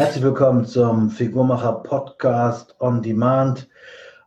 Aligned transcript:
Herzlich 0.00 0.24
willkommen 0.24 0.64
zum 0.64 1.10
Figurmacher 1.10 1.74
Podcast 1.74 2.74
on 2.80 3.02
Demand, 3.02 3.68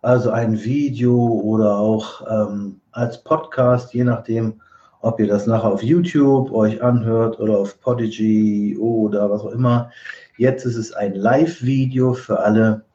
also 0.03 0.29
ein 0.29 0.63
Video 0.63 1.15
oder 1.15 1.77
auch 1.77 2.21
ähm, 2.29 2.79
als 2.91 3.23
Podcast, 3.23 3.91
je 3.91 4.03
nachdem, 4.03 4.61
ob 5.01 5.19
ihr 5.19 5.25
das 5.25 5.47
nachher 5.47 5.71
auf 5.71 5.81
YouTube 5.81 6.51
euch 6.51 6.83
anhört 6.83 7.39
oder 7.39 7.57
auf 7.57 7.81
Podigy 7.81 8.77
oder 8.79 9.31
was 9.31 9.41
auch 9.41 9.51
immer. 9.51 9.89
Jetzt 10.37 10.63
ist 10.65 10.75
es 10.75 10.93
ein 10.93 11.15
Live-Video 11.15 12.13
für 12.13 12.39
alle, 12.39 12.85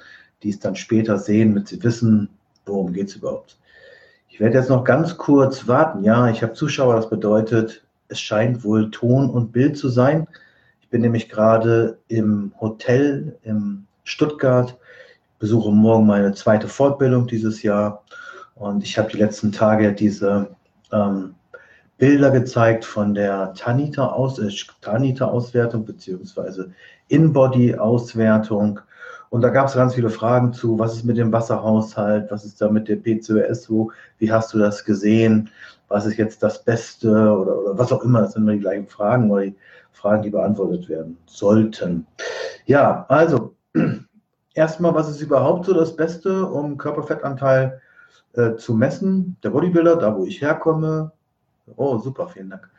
die 0.44 0.50
es 0.50 0.60
dann 0.60 0.76
später 0.76 1.18
sehen, 1.18 1.54
damit 1.54 1.66
sie 1.66 1.82
wissen, 1.82 2.28
worum 2.64 2.92
geht 2.92 3.08
es 3.08 3.16
überhaupt. 3.16 3.58
Ich 4.28 4.38
werde 4.38 4.56
jetzt 4.56 4.70
noch 4.70 4.84
ganz 4.84 5.16
kurz 5.16 5.66
warten. 5.66 6.04
Ja, 6.04 6.30
ich 6.30 6.44
habe 6.44 6.52
Zuschauer, 6.52 6.94
das 6.94 7.10
bedeutet, 7.10 7.82
es 8.06 8.20
scheint 8.20 8.62
wohl 8.62 8.92
Ton 8.92 9.30
und 9.30 9.50
Bild 9.50 9.76
zu 9.76 9.88
sein. 9.88 10.28
Ich 10.88 10.90
bin 10.90 11.02
nämlich 11.02 11.28
gerade 11.28 11.98
im 12.08 12.54
Hotel 12.58 13.36
in 13.42 13.86
Stuttgart, 14.04 14.74
besuche 15.38 15.70
morgen 15.70 16.06
meine 16.06 16.32
zweite 16.32 16.66
Fortbildung 16.66 17.26
dieses 17.26 17.62
Jahr 17.62 18.04
und 18.54 18.82
ich 18.82 18.96
habe 18.96 19.10
die 19.10 19.18
letzten 19.18 19.52
Tage 19.52 19.92
diese 19.92 20.48
ähm, 20.90 21.34
Bilder 21.98 22.30
gezeigt 22.30 22.86
von 22.86 23.12
der 23.12 23.52
Tanita-Auswertung 23.52 25.82
äh, 25.82 25.84
beziehungsweise 25.84 26.72
In-Body-Auswertung. 27.08 28.80
Und 29.28 29.42
da 29.42 29.50
gab 29.50 29.68
es 29.68 29.74
ganz 29.74 29.94
viele 29.94 30.08
Fragen 30.08 30.54
zu, 30.54 30.78
was 30.78 30.94
ist 30.94 31.04
mit 31.04 31.18
dem 31.18 31.32
Wasserhaushalt, 31.32 32.30
was 32.30 32.46
ist 32.46 32.62
da 32.62 32.70
mit 32.70 32.88
der 32.88 32.96
PCOS 32.96 33.68
wie 34.16 34.32
hast 34.32 34.54
du 34.54 34.58
das 34.58 34.86
gesehen, 34.86 35.50
was 35.88 36.06
ist 36.06 36.16
jetzt 36.16 36.42
das 36.42 36.64
Beste 36.64 37.10
oder, 37.10 37.58
oder 37.58 37.78
was 37.78 37.92
auch 37.92 38.02
immer, 38.02 38.22
das 38.22 38.32
sind 38.32 38.44
immer 38.44 38.52
die 38.52 38.60
gleichen 38.60 38.86
Fragen 38.86 39.30
oder 39.30 39.42
die 39.42 39.54
Fragen, 39.98 40.22
die 40.22 40.30
beantwortet 40.30 40.88
werden 40.88 41.18
sollten. 41.26 42.06
Ja, 42.66 43.04
also 43.08 43.54
erstmal, 44.54 44.94
was 44.94 45.10
ist 45.10 45.20
überhaupt 45.20 45.66
so 45.66 45.74
das 45.74 45.94
Beste, 45.94 46.46
um 46.46 46.78
Körperfettanteil 46.78 47.80
äh, 48.34 48.54
zu 48.54 48.74
messen? 48.74 49.36
Der 49.42 49.50
Bodybuilder, 49.50 49.96
da 49.96 50.16
wo 50.16 50.24
ich 50.24 50.40
herkomme. 50.40 51.12
Oh, 51.76 51.98
super, 51.98 52.28
vielen 52.28 52.50
Dank. 52.50 52.70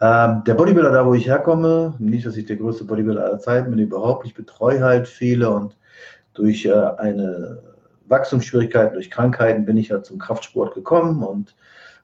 Ähm, 0.00 0.42
der 0.44 0.54
Bodybuilder, 0.54 0.90
da 0.90 1.06
wo 1.06 1.14
ich 1.14 1.26
herkomme, 1.26 1.94
nicht, 1.98 2.26
dass 2.26 2.36
ich 2.36 2.46
der 2.46 2.56
größte 2.56 2.84
Bodybuilder 2.84 3.24
aller 3.24 3.38
Zeiten 3.38 3.70
bin, 3.70 3.78
überhaupt. 3.78 4.26
Ich 4.26 4.34
betreue 4.34 4.82
halt 4.82 5.08
viele 5.08 5.50
und 5.50 5.76
durch 6.34 6.64
äh, 6.66 6.72
eine 6.72 7.62
Wachstumsschwierigkeiten, 8.08 8.94
durch 8.94 9.10
Krankheiten 9.10 9.64
bin 9.64 9.76
ich 9.76 9.88
ja 9.88 10.02
zum 10.02 10.18
Kraftsport 10.18 10.74
gekommen 10.74 11.22
und 11.22 11.54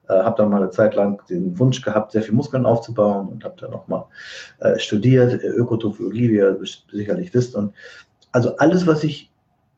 äh, 0.09 0.13
habe 0.13 0.35
dann 0.37 0.49
mal 0.49 0.61
eine 0.61 0.69
Zeit 0.69 0.95
lang 0.95 1.21
den 1.29 1.57
Wunsch 1.59 1.81
gehabt, 1.81 2.11
sehr 2.11 2.21
viel 2.21 2.33
Muskeln 2.33 2.65
aufzubauen 2.65 3.27
und 3.29 3.43
habe 3.43 3.55
dann 3.59 3.71
nochmal 3.71 4.05
äh, 4.59 4.77
studiert, 4.79 5.41
Ökotrophologie, 5.43 6.29
wie 6.29 6.35
ihr 6.35 6.57
sicherlich 6.91 7.33
wisst. 7.33 7.55
Und 7.55 7.73
also 8.31 8.57
alles, 8.57 8.85
was 8.87 9.03
ich 9.03 9.31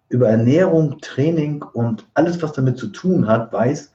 über 0.10 0.30
Ernährung, 0.30 1.00
Training 1.02 1.62
und 1.62 2.06
alles, 2.14 2.42
was 2.42 2.54
damit 2.54 2.78
zu 2.78 2.88
tun 2.88 3.28
hat, 3.28 3.52
weiß, 3.52 3.92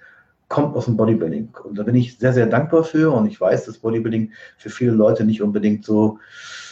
kommt 0.48 0.77
aus 0.77 0.86
dem 0.86 0.97
Bodybuilding. 0.97 1.48
Und 1.64 1.78
da 1.78 1.84
bin 1.84 1.95
ich 1.95 2.19
sehr, 2.19 2.33
sehr 2.33 2.47
dankbar 2.47 2.84
für. 2.84 3.12
Und 3.12 3.27
ich 3.27 3.41
weiß, 3.41 3.67
dass 3.67 3.78
Bodybuilding 3.78 4.33
für 4.58 4.69
viele 4.70 4.91
Leute 4.92 5.25
nicht 5.25 5.42
unbedingt 5.42 5.84
so, 5.84 6.19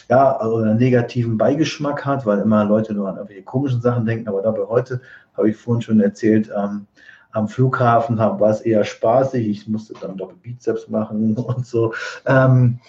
ja, 0.09 0.35
also 0.37 0.57
einen 0.57 0.77
negativen 0.77 1.37
Beigeschmack 1.37 2.05
hat, 2.05 2.25
weil 2.25 2.39
immer 2.39 2.65
Leute 2.65 2.93
nur 2.93 3.07
an 3.07 3.15
irgendwelche 3.15 3.43
komischen 3.43 3.81
Sachen 3.81 4.05
denken. 4.05 4.27
Aber 4.27 4.41
dabei 4.41 4.65
heute, 4.67 5.01
habe 5.35 5.49
ich 5.49 5.55
vorhin 5.55 5.81
schon 5.81 6.01
erzählt, 6.01 6.51
ähm, 6.55 6.85
am 7.31 7.47
Flughafen 7.47 8.17
war 8.17 8.49
es 8.49 8.61
eher 8.61 8.83
spaßig. 8.83 9.47
Ich 9.47 9.67
musste 9.67 9.93
dann 9.99 10.17
Doppelbizeps 10.17 10.87
machen 10.87 11.35
und 11.37 11.65
so. 11.65 11.93
Ähm, 12.25 12.79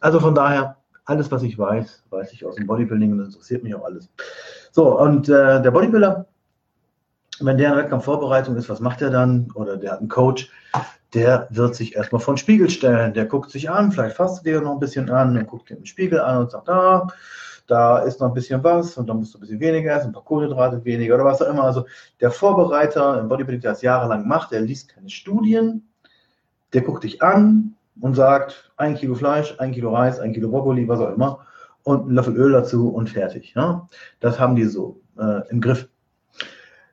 also 0.00 0.20
von 0.20 0.34
daher, 0.34 0.76
alles, 1.06 1.30
was 1.30 1.42
ich 1.42 1.58
weiß, 1.58 2.04
weiß 2.10 2.32
ich 2.32 2.44
aus 2.44 2.56
dem 2.56 2.66
Bodybuilding 2.66 3.12
und 3.12 3.18
das 3.18 3.28
interessiert 3.28 3.62
mich 3.62 3.74
auch 3.74 3.84
alles. 3.84 4.08
So, 4.72 4.98
und 4.98 5.28
äh, 5.28 5.60
der 5.62 5.70
Bodybuilder, 5.70 6.26
wenn 7.40 7.58
der 7.58 7.72
in 7.72 7.78
Wettkampfvorbereitung 7.78 8.56
ist, 8.56 8.68
was 8.68 8.80
macht 8.80 9.02
er 9.02 9.10
dann? 9.10 9.50
Oder 9.54 9.76
der 9.76 9.92
hat 9.92 10.00
einen 10.00 10.08
Coach, 10.08 10.50
der 11.12 11.46
wird 11.50 11.74
sich 11.74 11.94
erstmal 11.94 12.20
vor 12.20 12.34
den 12.34 12.38
Spiegel 12.38 12.70
stellen. 12.70 13.14
Der 13.14 13.26
guckt 13.26 13.50
sich 13.50 13.70
an, 13.70 13.92
vielleicht 13.92 14.16
fasst 14.16 14.44
er 14.46 14.52
dir 14.52 14.60
noch 14.60 14.72
ein 14.72 14.80
bisschen 14.80 15.10
an, 15.10 15.34
dann 15.34 15.46
guckt 15.46 15.70
den 15.70 15.86
Spiegel 15.86 16.20
an 16.20 16.38
und 16.38 16.50
sagt, 16.50 16.68
ah, 16.68 17.08
da 17.66 17.98
ist 17.98 18.20
noch 18.20 18.28
ein 18.28 18.34
bisschen 18.34 18.62
was 18.62 18.96
und 18.96 19.08
dann 19.08 19.18
musst 19.18 19.34
du 19.34 19.38
ein 19.38 19.40
bisschen 19.40 19.60
weniger 19.60 19.94
essen, 19.94 20.08
ein 20.08 20.12
paar 20.12 20.24
Kohlenhydrate 20.24 20.84
weniger 20.84 21.14
oder 21.14 21.24
was 21.24 21.40
auch 21.40 21.48
immer. 21.48 21.64
Also 21.64 21.86
der 22.20 22.30
Vorbereiter 22.30 23.20
im 23.20 23.28
Bodybuilding, 23.28 23.62
der 23.62 23.72
das 23.72 23.82
jahrelang 23.82 24.28
macht, 24.28 24.52
der 24.52 24.60
liest 24.60 24.88
keine 24.88 25.10
Studien, 25.10 25.88
der 26.72 26.82
guckt 26.82 27.04
dich 27.04 27.22
an 27.22 27.74
und 28.00 28.14
sagt, 28.14 28.72
ein 28.76 28.94
Kilo 28.94 29.14
Fleisch, 29.14 29.54
ein 29.58 29.72
Kilo 29.72 29.94
Reis, 29.94 30.20
ein 30.20 30.32
Kilo 30.32 30.48
Brokkoli, 30.48 30.86
was 30.88 31.00
auch 31.00 31.14
immer 31.14 31.46
und 31.84 32.08
ein 32.08 32.14
Löffel 32.14 32.36
Öl 32.36 32.52
dazu 32.52 32.88
und 32.88 33.10
fertig. 33.10 33.54
Ja? 33.54 33.88
Das 34.20 34.40
haben 34.40 34.56
die 34.56 34.64
so 34.64 35.00
äh, 35.18 35.48
im 35.50 35.60
Griff. 35.60 35.88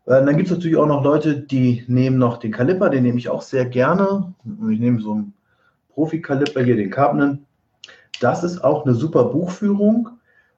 Äh, 0.05 0.23
dann 0.25 0.37
gibt 0.37 0.49
es 0.49 0.55
natürlich 0.55 0.77
auch 0.77 0.85
noch 0.85 1.03
Leute, 1.03 1.39
die 1.39 1.83
nehmen 1.87 2.17
noch 2.17 2.37
den 2.37 2.51
Kaliper, 2.51 2.89
den 2.89 3.03
nehme 3.03 3.17
ich 3.17 3.29
auch 3.29 3.41
sehr 3.41 3.65
gerne. 3.65 4.33
Ich 4.69 4.79
nehme 4.79 5.01
so 5.01 5.13
einen 5.13 5.33
Profi-Kaliper 5.93 6.61
hier, 6.61 6.75
den 6.75 6.91
Carbon. 6.91 7.45
Das 8.19 8.43
ist 8.43 8.63
auch 8.63 8.85
eine 8.85 8.93
super 8.93 9.25
Buchführung. 9.25 10.09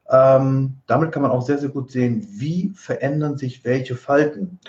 Ähm, 0.10 0.78
damit 0.88 1.12
kann 1.12 1.22
man 1.22 1.32
auch 1.32 1.42
sehr, 1.42 1.58
sehr 1.58 1.70
gut 1.70 1.92
sehen, 1.92 2.28
wie 2.30 2.72
verändern 2.76 3.38
sich 3.38 3.64
welche 3.64 3.96
Falten. 3.96 4.60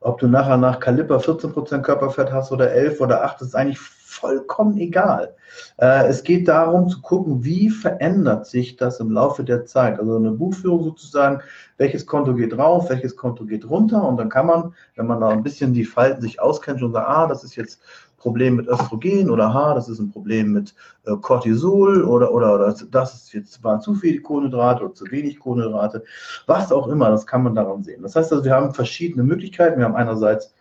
Ob 0.00 0.18
du 0.18 0.28
nachher 0.28 0.56
nach 0.56 0.80
Kaliper 0.80 1.18
14% 1.18 1.80
Körperfett 1.80 2.32
hast 2.32 2.52
oder 2.52 2.70
11 2.70 3.00
oder 3.00 3.24
8, 3.24 3.42
ist 3.42 3.56
eigentlich 3.56 3.78
vollkommen 4.14 4.78
egal. 4.78 5.34
Äh, 5.78 6.06
es 6.06 6.22
geht 6.22 6.48
darum 6.48 6.88
zu 6.88 7.00
gucken, 7.02 7.44
wie 7.44 7.70
verändert 7.70 8.46
sich 8.46 8.76
das 8.76 9.00
im 9.00 9.10
Laufe 9.10 9.44
der 9.44 9.66
Zeit. 9.66 9.98
Also 9.98 10.16
eine 10.16 10.30
Buchführung 10.30 10.84
sozusagen, 10.84 11.40
welches 11.76 12.06
Konto 12.06 12.34
geht 12.34 12.56
drauf, 12.56 12.90
welches 12.90 13.16
Konto 13.16 13.44
geht 13.44 13.68
runter 13.68 14.06
und 14.06 14.16
dann 14.16 14.28
kann 14.28 14.46
man, 14.46 14.74
wenn 14.96 15.06
man 15.06 15.20
da 15.20 15.28
ein 15.28 15.42
bisschen 15.42 15.72
die 15.72 15.84
Falten 15.84 16.22
sich 16.22 16.40
auskennt, 16.40 16.80
schon 16.80 16.92
sagen, 16.92 17.06
ah, 17.08 17.26
das 17.26 17.44
ist 17.44 17.56
jetzt 17.56 17.80
Problem 18.24 18.56
mit 18.56 18.68
Östrogen 18.68 19.28
oder 19.28 19.52
H, 19.52 19.74
das 19.74 19.90
ist 19.90 19.98
ein 19.98 20.10
Problem 20.10 20.52
mit 20.52 20.74
äh, 21.04 21.14
Cortisol 21.20 22.04
oder, 22.04 22.32
oder, 22.32 22.54
oder 22.54 22.74
das 22.90 23.14
ist 23.14 23.34
jetzt 23.34 23.62
war 23.62 23.80
zu 23.80 23.94
viel 23.94 24.22
Kohlenhydrate 24.22 24.82
oder 24.82 24.94
zu 24.94 25.10
wenig 25.10 25.38
Kohlenhydrate, 25.38 26.02
was 26.46 26.72
auch 26.72 26.88
immer, 26.88 27.10
das 27.10 27.26
kann 27.26 27.42
man 27.42 27.54
daran 27.54 27.82
sehen. 27.82 28.02
Das 28.02 28.16
heißt 28.16 28.32
also, 28.32 28.42
wir 28.42 28.54
haben 28.54 28.72
verschiedene 28.72 29.24
Möglichkeiten. 29.24 29.78
Wir 29.78 29.84
haben 29.84 29.94
einerseits 29.94 30.54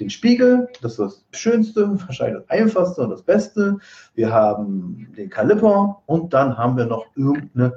den 0.00 0.10
Spiegel, 0.10 0.68
das 0.82 0.92
ist 0.92 0.98
das 0.98 1.24
Schönste, 1.38 2.00
wahrscheinlich 2.06 2.40
das 2.40 2.50
Einfachste 2.50 3.02
und 3.02 3.10
das 3.10 3.22
Beste. 3.22 3.78
Wir 4.14 4.32
haben 4.32 5.08
den 5.16 5.30
Kaliper 5.30 6.02
und 6.06 6.32
dann 6.32 6.56
haben 6.56 6.76
wir 6.76 6.86
noch 6.86 7.06
irgendeine 7.14 7.74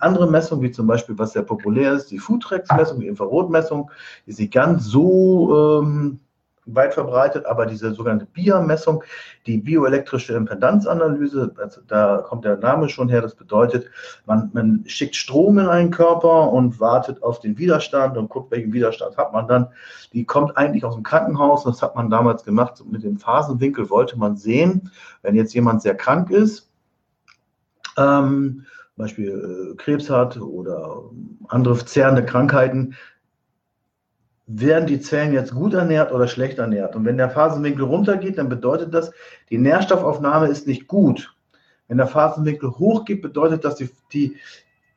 andere 0.00 0.30
Messung, 0.30 0.60
wie 0.62 0.70
zum 0.70 0.86
Beispiel, 0.86 1.16
was 1.18 1.32
sehr 1.32 1.42
populär 1.42 1.92
ist, 1.92 2.10
die 2.10 2.18
Foodtrex-Messung, 2.18 3.00
die 3.00 3.06
Infrarotmessung, 3.06 3.90
ist 4.26 4.40
nicht 4.40 4.52
ganz 4.52 4.84
so 4.84 5.80
ähm, 5.82 6.20
weit 6.66 6.94
verbreitet, 6.94 7.44
aber 7.46 7.66
diese 7.66 7.92
sogenannte 7.92 8.26
BIA-Messung, 8.26 9.02
die 9.46 9.58
bioelektrische 9.58 10.34
Impedanzanalyse, 10.34 11.52
also 11.58 11.80
da 11.86 12.18
kommt 12.18 12.44
der 12.44 12.56
Name 12.56 12.88
schon 12.88 13.08
her, 13.08 13.20
das 13.20 13.34
bedeutet, 13.34 13.90
man, 14.26 14.50
man 14.52 14.84
schickt 14.86 15.16
Strom 15.16 15.58
in 15.58 15.66
einen 15.66 15.90
Körper 15.90 16.52
und 16.52 16.78
wartet 16.78 17.22
auf 17.22 17.40
den 17.40 17.58
Widerstand 17.58 18.16
und 18.16 18.30
guckt, 18.30 18.50
welchen 18.52 18.72
Widerstand 18.72 19.16
hat 19.16 19.32
man 19.32 19.48
dann. 19.48 19.68
Die 20.12 20.24
kommt 20.24 20.56
eigentlich 20.56 20.84
aus 20.84 20.94
dem 20.94 21.02
Krankenhaus, 21.02 21.64
das 21.64 21.82
hat 21.82 21.96
man 21.96 22.10
damals 22.10 22.44
gemacht, 22.44 22.82
mit 22.88 23.02
dem 23.02 23.18
Phasenwinkel 23.18 23.90
wollte 23.90 24.16
man 24.18 24.36
sehen, 24.36 24.90
wenn 25.22 25.34
jetzt 25.34 25.54
jemand 25.54 25.82
sehr 25.82 25.96
krank 25.96 26.30
ist, 26.30 26.70
ähm, 27.98 28.64
zum 28.94 29.04
Beispiel 29.04 29.72
äh, 29.72 29.76
Krebs 29.76 30.10
hat 30.10 30.36
oder 30.36 31.02
andere 31.48 31.84
zehrende 31.84 32.24
Krankheiten, 32.24 32.94
werden 34.60 34.86
die 34.86 35.00
Zellen 35.00 35.32
jetzt 35.32 35.54
gut 35.54 35.74
ernährt 35.74 36.12
oder 36.12 36.28
schlecht 36.28 36.58
ernährt. 36.58 36.94
Und 36.94 37.04
wenn 37.04 37.16
der 37.16 37.30
Phasenwinkel 37.30 37.84
runtergeht, 37.84 38.38
dann 38.38 38.48
bedeutet 38.48 38.92
das, 38.92 39.12
die 39.50 39.58
Nährstoffaufnahme 39.58 40.48
ist 40.48 40.66
nicht 40.66 40.86
gut. 40.88 41.34
Wenn 41.88 41.98
der 41.98 42.06
Phasenwinkel 42.06 42.70
hochgeht, 42.70 43.22
bedeutet 43.22 43.64
das, 43.64 43.76
die, 43.76 43.90
die, 44.12 44.36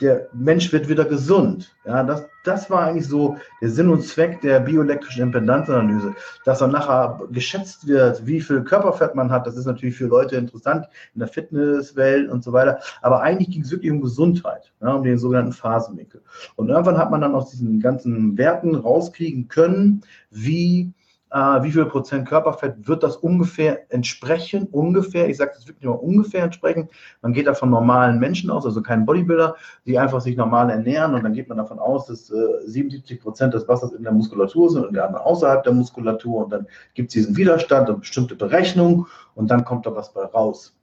der 0.01 0.27
Mensch 0.33 0.71
wird 0.73 0.89
wieder 0.89 1.05
gesund. 1.05 1.73
Ja, 1.85 2.03
das, 2.03 2.25
das 2.43 2.69
war 2.69 2.83
eigentlich 2.83 3.07
so 3.07 3.37
der 3.61 3.69
Sinn 3.69 3.89
und 3.89 4.03
Zweck 4.03 4.41
der 4.41 4.59
bioelektrischen 4.59 5.23
Impedanzanalyse, 5.23 6.13
dass 6.43 6.59
dann 6.59 6.71
nachher 6.71 7.21
geschätzt 7.31 7.87
wird, 7.87 8.25
wie 8.25 8.41
viel 8.41 8.63
Körperfett 8.63 9.15
man 9.15 9.31
hat. 9.31 9.47
Das 9.47 9.55
ist 9.55 9.65
natürlich 9.65 9.95
für 9.95 10.07
Leute 10.07 10.35
interessant 10.35 10.87
in 11.13 11.19
der 11.19 11.29
Fitnesswelt 11.29 12.29
und 12.29 12.43
so 12.43 12.51
weiter. 12.51 12.79
Aber 13.01 13.21
eigentlich 13.21 13.51
ging 13.51 13.61
es 13.61 13.71
wirklich 13.71 13.91
um 13.91 14.01
Gesundheit, 14.01 14.71
ja, 14.81 14.93
um 14.93 15.03
den 15.03 15.17
sogenannten 15.17 15.53
Phasenwinkel. 15.53 16.21
Und 16.55 16.69
irgendwann 16.69 16.97
hat 16.97 17.11
man 17.11 17.21
dann 17.21 17.35
aus 17.35 17.51
diesen 17.51 17.79
ganzen 17.79 18.37
Werten 18.37 18.75
rauskriegen 18.75 19.47
können, 19.47 20.01
wie 20.29 20.93
äh, 21.35 21.63
wie 21.63 21.71
viel 21.71 21.85
Prozent 21.85 22.27
Körperfett 22.29 22.87
wird 22.87 23.03
das 23.03 23.17
ungefähr 23.17 23.91
entsprechen? 23.93 24.67
Ungefähr, 24.71 25.27
ich 25.29 25.35
sage 25.35 25.51
das 25.53 25.67
wirklich 25.67 25.83
nur 25.83 26.01
ungefähr 26.01 26.43
entsprechen. 26.43 26.87
Man 27.21 27.33
geht 27.33 27.47
da 27.47 27.53
von 27.53 27.69
normalen 27.69 28.19
Menschen 28.19 28.49
aus, 28.49 28.65
also 28.65 28.81
keinen 28.81 29.05
Bodybuilder, 29.05 29.55
die 29.85 29.99
einfach 29.99 30.21
sich 30.21 30.37
normal 30.37 30.69
ernähren 30.69 31.13
und 31.13 31.23
dann 31.23 31.33
geht 31.33 31.49
man 31.49 31.57
davon 31.57 31.77
aus, 31.77 32.05
dass 32.05 32.29
äh, 32.29 32.35
77 32.65 33.19
Prozent 33.19 33.53
des 33.53 33.67
Wassers 33.67 33.91
in 33.91 34.03
der 34.03 34.13
Muskulatur 34.13 34.69
sind 34.69 34.85
und 34.85 34.95
die 34.95 35.01
anderen 35.01 35.25
außerhalb 35.25 35.61
der 35.63 35.73
Muskulatur 35.73 36.45
und 36.45 36.51
dann 36.51 36.67
gibt 36.93 37.09
es 37.09 37.13
diesen 37.13 37.35
Widerstand 37.35 37.89
und 37.89 37.99
bestimmte 37.99 38.35
Berechnungen 38.35 39.05
und 39.33 39.51
dann 39.51 39.65
kommt 39.65 39.85
da 39.85 39.93
was 39.93 40.13
bei 40.13 40.23
raus. 40.23 40.73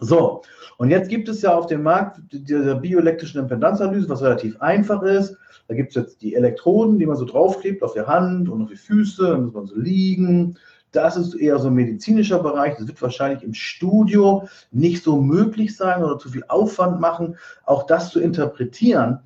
So, 0.00 0.42
und 0.76 0.90
jetzt 0.90 1.08
gibt 1.08 1.28
es 1.28 1.42
ja 1.42 1.54
auf 1.54 1.66
dem 1.66 1.82
Markt 1.82 2.20
diese 2.30 2.76
bioelektrischen 2.76 3.40
Impedanzanalyse, 3.40 4.08
was 4.08 4.22
relativ 4.22 4.60
einfach 4.60 5.02
ist. 5.02 5.36
Da 5.68 5.74
gibt 5.74 5.90
es 5.90 5.94
jetzt 5.94 6.22
die 6.22 6.34
Elektroden, 6.34 6.98
die 6.98 7.06
man 7.06 7.16
so 7.16 7.24
draufklebt 7.24 7.82
auf 7.82 7.94
der 7.94 8.06
Hand 8.06 8.48
und 8.48 8.62
auf 8.62 8.68
die 8.68 8.76
Füße, 8.76 9.26
dann 9.26 9.44
muss 9.44 9.54
man 9.54 9.66
so 9.66 9.76
liegen. 9.76 10.58
Das 10.92 11.16
ist 11.16 11.34
eher 11.34 11.58
so 11.58 11.68
ein 11.68 11.74
medizinischer 11.74 12.38
Bereich. 12.38 12.76
Das 12.76 12.86
wird 12.86 13.00
wahrscheinlich 13.02 13.42
im 13.42 13.54
Studio 13.54 14.48
nicht 14.70 15.02
so 15.02 15.20
möglich 15.20 15.76
sein 15.76 16.04
oder 16.04 16.18
zu 16.18 16.28
viel 16.28 16.44
Aufwand 16.48 17.00
machen, 17.00 17.36
auch 17.64 17.86
das 17.86 18.10
zu 18.10 18.20
interpretieren. 18.20 19.20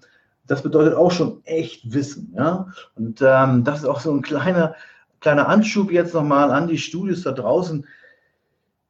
Das 0.46 0.62
bedeutet 0.62 0.94
auch 0.94 1.10
schon 1.10 1.42
echt 1.44 1.92
Wissen. 1.92 2.32
Ja? 2.36 2.68
Und 2.94 3.20
ähm, 3.20 3.64
das 3.64 3.80
ist 3.80 3.84
auch 3.84 4.00
so 4.00 4.12
ein 4.12 4.22
kleiner, 4.22 4.74
kleiner 5.20 5.48
Anschub 5.48 5.90
jetzt 5.90 6.14
nochmal 6.14 6.50
an 6.50 6.68
die 6.68 6.78
Studios 6.78 7.22
da 7.22 7.32
draußen 7.32 7.84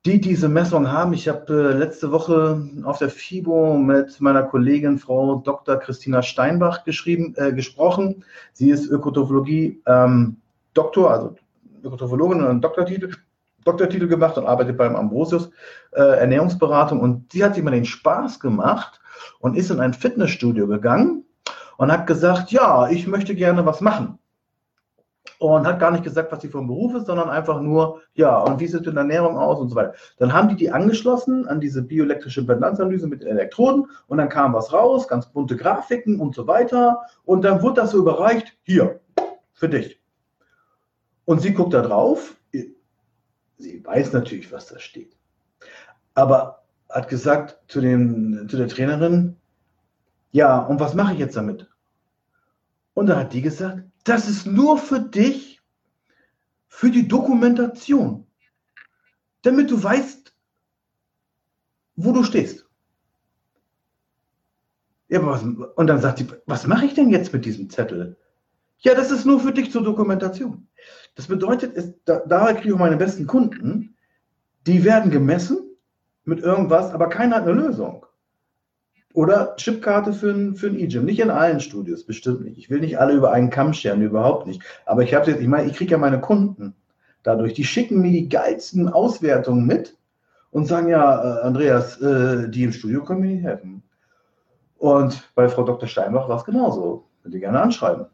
die 0.09 0.21
diese 0.23 0.49
Messung 0.49 0.91
haben. 0.91 1.13
Ich 1.13 1.29
habe 1.29 1.53
äh, 1.53 1.77
letzte 1.77 2.11
Woche 2.11 2.67
auf 2.85 2.97
der 2.97 3.11
FIBO 3.11 3.77
mit 3.77 4.19
meiner 4.23 4.43
Kollegin 4.43 4.99
Frau 4.99 5.43
Dr. 5.45 5.77
Christina 5.77 6.23
Steinbach 6.23 6.85
geschrieben, 6.85 7.35
äh, 7.37 7.53
gesprochen. 7.53 8.25
Sie 8.55 8.71
ist 8.71 8.87
Ökotrophologie 8.87 9.83
ähm, 9.85 10.39
Doktor, 10.73 11.11
also 11.11 11.37
Ökotrophologin 11.85 12.43
und 12.43 12.63
Doktortitel, 12.63 13.11
Doktortitel 13.65 14.09
gemacht 14.09 14.39
und 14.39 14.47
arbeitet 14.47 14.79
beim 14.79 14.97
Ambrosius 14.97 15.51
äh, 15.93 16.01
Ernährungsberatung. 16.01 17.01
Und 17.01 17.31
sie 17.31 17.45
hat 17.45 17.55
sich 17.55 17.63
mal 17.63 17.73
den 17.73 17.85
Spaß 17.85 18.41
gemacht 18.41 19.01
und 19.41 19.59
ist 19.59 19.71
in 19.71 19.79
ein 19.79 19.93
Fitnessstudio 19.93 20.67
gegangen 20.69 21.27
und 21.77 21.93
hat 21.93 22.07
gesagt, 22.07 22.51
ja, 22.51 22.89
ich 22.89 23.07
möchte 23.07 23.35
gerne 23.35 23.67
was 23.67 23.83
machen 23.83 24.19
und 25.39 25.67
hat 25.67 25.79
gar 25.79 25.93
nicht 25.93 26.03
gesagt, 26.03 26.33
was 26.33 26.43
sie 26.43 26.49
vom 26.49 26.67
Beruf 26.67 26.95
ist, 26.95 27.07
sondern 27.07 27.31
einfach 27.31 27.61
nur, 27.61 28.03
ja, 28.15 28.39
und 28.41 28.59
wie 28.59 28.67
sieht 28.67 28.87
die 28.87 28.95
Ernährung 28.95 29.39
aus 29.39 29.61
und 29.61 29.69
so 29.69 29.77
weiter. 29.77 29.95
Dann 30.19 30.33
haben 30.33 30.49
die 30.49 30.57
die 30.57 30.71
angeschlossen 30.71 31.47
an 31.47 31.61
diese 31.61 31.83
bioelektrische 31.83 32.45
Bilanzanalyse 32.45 33.07
mit 33.07 33.23
den 33.23 33.29
Elektroden 33.29 33.87
und 34.09 34.19
dann 34.19 34.29
kam 34.29 34.53
was 34.53 34.73
raus, 34.73 35.07
ganz 35.07 35.27
bunte 35.27 35.57
Grafiken 35.57 36.21
und 36.21 36.35
so 36.35 36.47
weiter 36.47 37.03
und 37.25 37.43
dann 37.43 37.63
wurde 37.63 37.83
das 37.83 37.93
so 37.93 37.99
überreicht, 37.99 38.57
hier, 38.63 39.01
für 39.53 39.69
dich. 39.69 40.01
Und 41.25 41.41
sie 41.41 41.55
guckt 41.55 41.75
da 41.75 41.83
drauf, 41.83 42.37
sie 43.59 43.85
weiß 43.85 44.13
natürlich, 44.13 44.51
was 44.51 44.67
da 44.67 44.79
steht, 44.79 45.17
aber 46.15 46.65
hat 46.89 47.09
gesagt 47.09 47.59
zu, 47.69 47.81
dem, 47.81 48.49
zu 48.49 48.57
der 48.57 48.69
Trainerin, 48.69 49.37
ja, 50.33 50.59
und 50.59 50.81
was 50.81 50.95
mache 50.95 51.13
ich 51.13 51.19
jetzt 51.19 51.37
damit? 51.37 51.69
Und 52.95 53.07
da 53.07 53.17
hat 53.17 53.33
die 53.33 53.43
gesagt, 53.43 53.85
das 54.09 54.29
ist 54.29 54.47
nur 54.47 54.79
für 54.79 55.01
dich, 55.01 55.61
für 56.69 56.91
die 56.91 57.09
Dokumentation, 57.09 58.27
damit 59.43 59.71
du 59.71 59.83
weißt, 59.83 60.35
wo 61.97 62.13
du 62.13 62.23
stehst. 62.23 62.67
Ja, 65.09 65.25
was, 65.25 65.43
und 65.43 65.87
dann 65.87 66.01
sagt 66.01 66.19
sie, 66.19 66.29
was 66.47 66.67
mache 66.67 66.87
ich 66.87 66.95
denn 66.95 67.11
jetzt 67.11 67.33
mit 67.33 67.45
diesem 67.45 67.71
Zettel? 67.71 68.17
Ja, 68.79 68.95
das 68.95 69.11
ist 69.11 69.25
nur 69.25 69.41
für 69.41 69.53
dich 69.53 69.73
zur 69.73 69.83
Dokumentation. 69.83 70.69
Das 71.15 71.27
bedeutet, 71.27 71.77
es, 71.77 71.95
da, 72.05 72.21
daher 72.27 72.55
kriege 72.55 72.75
ich 72.75 72.79
meine 72.79 72.97
besten 72.97 73.27
Kunden, 73.27 73.97
die 74.67 74.85
werden 74.85 75.11
gemessen 75.11 75.77
mit 76.25 76.41
irgendwas, 76.41 76.93
aber 76.93 77.09
keiner 77.09 77.37
hat 77.37 77.43
eine 77.45 77.53
Lösung. 77.53 78.07
Oder 79.19 79.57
Chipkarte 79.57 80.13
für 80.13 80.31
ein, 80.31 80.55
für 80.55 80.69
ein 80.69 80.79
E-Gym. 80.79 81.05
Nicht 81.05 81.19
in 81.19 81.31
allen 81.31 81.59
Studios, 81.59 82.05
bestimmt 82.05 82.45
nicht. 82.45 82.57
Ich 82.57 82.71
will 82.71 82.79
nicht 82.79 83.01
alle 83.01 83.15
über 83.15 83.33
einen 83.33 83.51
Kamm 83.51 83.73
scheren, 83.73 84.01
überhaupt 84.01 84.47
nicht. 84.47 84.63
Aber 84.87 85.03
ich 85.03 85.13
habe 85.13 85.29
jetzt, 85.29 85.41
ich 85.41 85.49
meine, 85.49 85.69
ich 85.69 85.77
kriege 85.77 85.91
ja 85.91 85.99
meine 85.99 86.21
Kunden 86.21 86.77
dadurch, 87.25 87.53
die 87.53 87.65
schicken 87.65 88.01
mir 88.01 88.13
die 88.13 88.29
geilsten 88.29 88.89
Auswertungen 88.89 89.67
mit 89.67 89.97
und 90.53 90.67
sagen, 90.67 90.87
ja, 90.87 91.41
äh, 91.41 91.41
Andreas, 91.43 92.01
äh, 92.01 92.49
die 92.49 92.63
im 92.63 92.71
Studio 92.71 93.03
können 93.03 93.23
mir 93.23 93.35
nicht 93.35 93.43
helfen. 93.43 93.83
Und 94.77 95.29
bei 95.35 95.49
Frau 95.49 95.65
Dr. 95.65 95.89
Steinbach 95.89 96.29
war 96.29 96.37
es 96.37 96.45
genauso. 96.45 97.09
Könnt 97.25 97.35
ihr 97.35 97.41
gerne 97.41 97.61
anschreiben. 97.61 98.07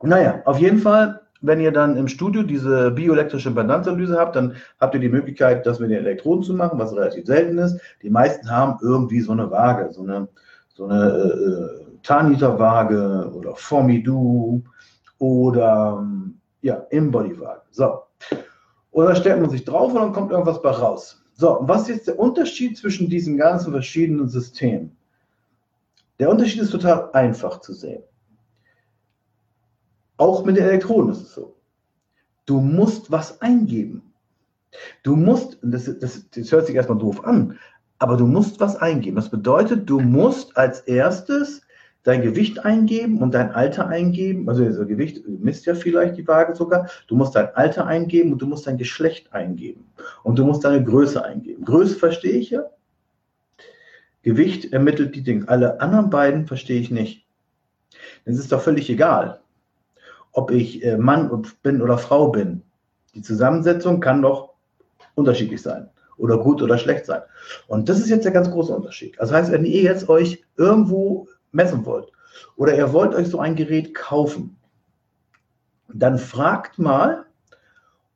Naja, 0.00 0.42
auf 0.44 0.60
jeden 0.60 0.78
Fall 0.78 1.22
wenn 1.42 1.60
ihr 1.60 1.72
dann 1.72 1.96
im 1.96 2.08
Studio 2.08 2.42
diese 2.42 2.92
bioelektrische 2.92 3.48
Impedanzanalyse 3.48 4.18
habt, 4.18 4.36
dann 4.36 4.54
habt 4.80 4.94
ihr 4.94 5.00
die 5.00 5.08
Möglichkeit, 5.08 5.66
das 5.66 5.80
mit 5.80 5.90
den 5.90 5.98
Elektroden 5.98 6.44
zu 6.44 6.54
machen, 6.54 6.78
was 6.78 6.94
relativ 6.94 7.26
selten 7.26 7.58
ist. 7.58 7.78
Die 8.02 8.10
meisten 8.10 8.48
haben 8.50 8.78
irgendwie 8.80 9.20
so 9.20 9.32
eine 9.32 9.50
Waage, 9.50 9.92
so 9.92 10.02
eine, 10.02 10.28
so 10.74 10.86
eine 10.86 11.08
äh, 11.08 11.98
Tarniter-Waage 12.02 13.32
oder 13.34 13.54
Formidu 13.56 14.62
oder 15.18 16.06
ja, 16.62 16.86
Embody-Waage. 16.90 17.62
So. 17.70 18.02
Und 18.92 19.06
dann 19.06 19.16
stellt 19.16 19.40
man 19.40 19.50
sich 19.50 19.64
drauf 19.64 19.92
und 19.92 20.00
dann 20.00 20.12
kommt 20.12 20.30
irgendwas 20.30 20.62
bei 20.62 20.70
raus. 20.70 21.22
So, 21.34 21.58
und 21.58 21.68
was 21.68 21.82
ist 21.82 21.88
jetzt 21.88 22.08
der 22.08 22.18
Unterschied 22.18 22.78
zwischen 22.78 23.08
diesen 23.08 23.36
ganzen 23.36 23.72
verschiedenen 23.72 24.28
Systemen? 24.28 24.96
Der 26.20 26.30
Unterschied 26.30 26.62
ist 26.62 26.70
total 26.70 27.10
einfach 27.12 27.60
zu 27.60 27.72
sehen. 27.72 28.02
Auch 30.22 30.44
mit 30.44 30.56
den 30.56 30.66
Elektroden 30.66 31.10
ist 31.10 31.22
es 31.22 31.34
so. 31.34 31.56
Du 32.46 32.60
musst 32.60 33.10
was 33.10 33.42
eingeben. 33.42 34.12
Du 35.02 35.16
musst, 35.16 35.58
das, 35.62 35.86
das, 35.98 36.30
das 36.30 36.52
hört 36.52 36.68
sich 36.68 36.76
erstmal 36.76 36.98
doof 36.98 37.24
an, 37.24 37.58
aber 37.98 38.16
du 38.16 38.28
musst 38.28 38.60
was 38.60 38.76
eingeben. 38.76 39.16
Das 39.16 39.30
bedeutet, 39.30 39.90
du 39.90 39.98
musst 39.98 40.56
als 40.56 40.78
erstes 40.82 41.62
dein 42.04 42.22
Gewicht 42.22 42.64
eingeben 42.64 43.20
und 43.20 43.34
dein 43.34 43.50
Alter 43.50 43.88
eingeben. 43.88 44.48
Also 44.48 44.64
das 44.64 44.76
Gewicht 44.86 45.26
misst 45.26 45.66
ja 45.66 45.74
vielleicht 45.74 46.16
die 46.16 46.28
Waage 46.28 46.54
sogar. 46.54 46.88
Du 47.08 47.16
musst 47.16 47.34
dein 47.34 47.52
Alter 47.56 47.88
eingeben 47.88 48.32
und 48.32 48.40
du 48.40 48.46
musst 48.46 48.68
dein 48.68 48.78
Geschlecht 48.78 49.32
eingeben. 49.32 49.90
Und 50.22 50.38
du 50.38 50.44
musst 50.44 50.62
deine 50.62 50.84
Größe 50.84 51.24
eingeben. 51.24 51.64
Größe 51.64 51.96
verstehe 51.96 52.38
ich 52.38 52.50
ja. 52.50 52.66
Gewicht 54.22 54.72
ermittelt 54.72 55.16
die 55.16 55.24
Dinge. 55.24 55.48
Alle 55.48 55.80
anderen 55.80 56.10
beiden 56.10 56.46
verstehe 56.46 56.80
ich 56.80 56.92
nicht. 56.92 57.26
Es 58.24 58.38
ist 58.38 58.52
doch 58.52 58.60
völlig 58.60 58.88
egal 58.88 59.41
ob 60.32 60.50
ich 60.50 60.84
äh, 60.84 60.96
Mann 60.96 61.46
bin 61.62 61.82
oder 61.82 61.98
Frau 61.98 62.28
bin. 62.28 62.62
Die 63.14 63.22
Zusammensetzung 63.22 64.00
kann 64.00 64.22
doch 64.22 64.54
unterschiedlich 65.14 65.62
sein 65.62 65.88
oder 66.16 66.38
gut 66.38 66.62
oder 66.62 66.78
schlecht 66.78 67.06
sein. 67.06 67.22
Und 67.68 67.88
das 67.88 68.00
ist 68.00 68.08
jetzt 68.08 68.24
der 68.24 68.32
ganz 68.32 68.50
große 68.50 68.74
Unterschied. 68.74 69.16
Das 69.18 69.32
heißt, 69.32 69.52
wenn 69.52 69.64
ihr 69.64 69.82
jetzt 69.82 70.08
euch 70.08 70.42
irgendwo 70.56 71.28
messen 71.50 71.84
wollt 71.84 72.10
oder 72.56 72.76
ihr 72.76 72.92
wollt 72.92 73.14
euch 73.14 73.28
so 73.28 73.38
ein 73.38 73.56
Gerät 73.56 73.94
kaufen, 73.94 74.56
dann 75.92 76.18
fragt 76.18 76.78
mal, 76.78 77.26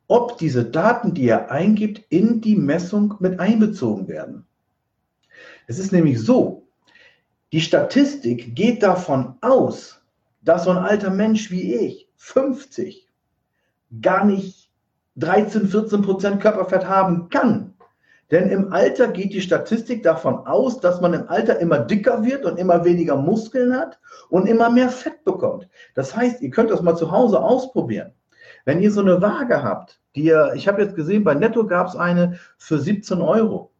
ob 0.09 0.39
diese 0.39 0.65
Daten, 0.65 1.15
die 1.15 1.25
ihr 1.25 1.51
eingibt, 1.51 2.03
in 2.11 2.41
die 2.41 2.57
Messung 2.57 3.15
mit 3.19 3.41
einbezogen 3.41 4.09
werden. 4.09 4.47
Es 5.67 5.79
ist 5.79 5.93
nämlich 5.93 6.21
so, 6.21 6.63
die 7.53 7.61
Statistik 7.61 8.55
geht 8.55 8.83
davon 8.83 9.35
aus, 9.41 10.01
dass 10.43 10.65
so 10.65 10.71
ein 10.71 10.79
alter 10.79 11.11
Mensch 11.11 11.51
wie 11.51 11.75
ich 11.75 12.06
50 12.17 13.09
gar 14.01 14.25
nicht 14.25 14.71
13, 15.17 15.69
14 15.69 16.03
Prozent 16.03 16.41
Körperfett 16.41 16.87
haben 16.87 17.29
kann. 17.29 17.75
Denn 18.31 18.51
im 18.51 18.73
Alter 18.73 19.09
geht 19.09 19.33
die 19.33 19.41
Statistik 19.41 20.03
davon 20.03 20.47
aus, 20.47 20.81
dass 20.81 21.01
man 21.01 21.15
im 21.15 21.29
Alter 21.29 21.61
immer 21.61 21.79
dicker 21.79 22.25
wird 22.25 22.45
und 22.45 22.59
immer 22.59 22.85
weniger 22.85 23.17
Muskeln 23.17 23.73
hat 23.73 24.01
und 24.31 24.47
immer 24.47 24.69
mehr 24.69 24.89
Fett 24.89 25.25
bekommt. 25.25 25.69
Das 25.95 26.17
heißt, 26.17 26.43
ihr 26.43 26.51
könnt 26.51 26.71
das 26.71 26.83
mal 26.83 26.97
zu 26.97 27.13
Hause 27.13 27.41
ausprobieren. 27.41 28.13
Wenn 28.65 28.81
ihr 28.81 28.91
so 28.91 29.01
eine 29.01 29.23
Waage 29.23 29.63
habt, 29.63 30.01
die 30.17 30.25
ihr, 30.25 30.53
ich 30.57 30.67
habe 30.67 30.83
jetzt 30.83 30.97
gesehen, 30.97 31.23
bei 31.23 31.35
Netto 31.35 31.67
gab 31.67 31.87
es 31.87 31.95
eine 31.95 32.39
für 32.59 32.79
17 32.79 33.21
Euro. 33.21 33.71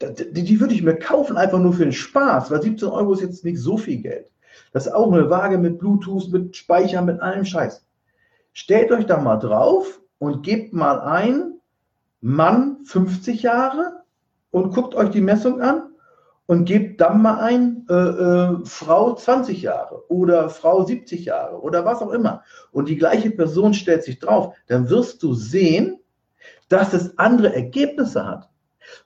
Die, 0.00 0.44
die 0.44 0.60
würde 0.60 0.74
ich 0.74 0.82
mir 0.82 0.96
kaufen, 0.96 1.36
einfach 1.36 1.58
nur 1.58 1.72
für 1.72 1.84
den 1.84 1.92
Spaß, 1.92 2.50
weil 2.50 2.62
17 2.62 2.88
Euro 2.88 3.14
ist 3.14 3.22
jetzt 3.22 3.44
nicht 3.44 3.58
so 3.58 3.76
viel 3.76 3.98
Geld. 3.98 4.31
Das 4.72 4.86
ist 4.86 4.92
auch 4.92 5.12
eine 5.12 5.28
Waage 5.30 5.58
mit 5.58 5.78
Bluetooth, 5.78 6.30
mit 6.32 6.56
Speicher, 6.56 7.02
mit 7.02 7.20
allem 7.20 7.44
Scheiß. 7.44 7.84
Stellt 8.52 8.90
euch 8.90 9.06
da 9.06 9.18
mal 9.18 9.36
drauf 9.36 10.00
und 10.18 10.42
gebt 10.42 10.72
mal 10.72 11.00
ein, 11.00 11.60
Mann 12.20 12.84
50 12.84 13.42
Jahre 13.42 14.04
und 14.50 14.72
guckt 14.72 14.94
euch 14.94 15.10
die 15.10 15.20
Messung 15.20 15.60
an 15.60 15.92
und 16.46 16.66
gebt 16.66 17.00
dann 17.00 17.20
mal 17.20 17.40
ein, 17.40 17.86
äh, 17.88 17.94
äh, 17.94 18.58
Frau 18.64 19.14
20 19.14 19.62
Jahre 19.62 20.08
oder 20.08 20.48
Frau 20.48 20.84
70 20.84 21.24
Jahre 21.24 21.60
oder 21.60 21.84
was 21.84 22.00
auch 22.00 22.12
immer. 22.12 22.42
Und 22.70 22.88
die 22.88 22.96
gleiche 22.96 23.30
Person 23.30 23.74
stellt 23.74 24.04
sich 24.04 24.18
drauf, 24.18 24.54
dann 24.68 24.88
wirst 24.88 25.22
du 25.22 25.34
sehen, 25.34 25.98
dass 26.68 26.92
es 26.92 27.18
andere 27.18 27.54
Ergebnisse 27.54 28.26
hat. 28.26 28.51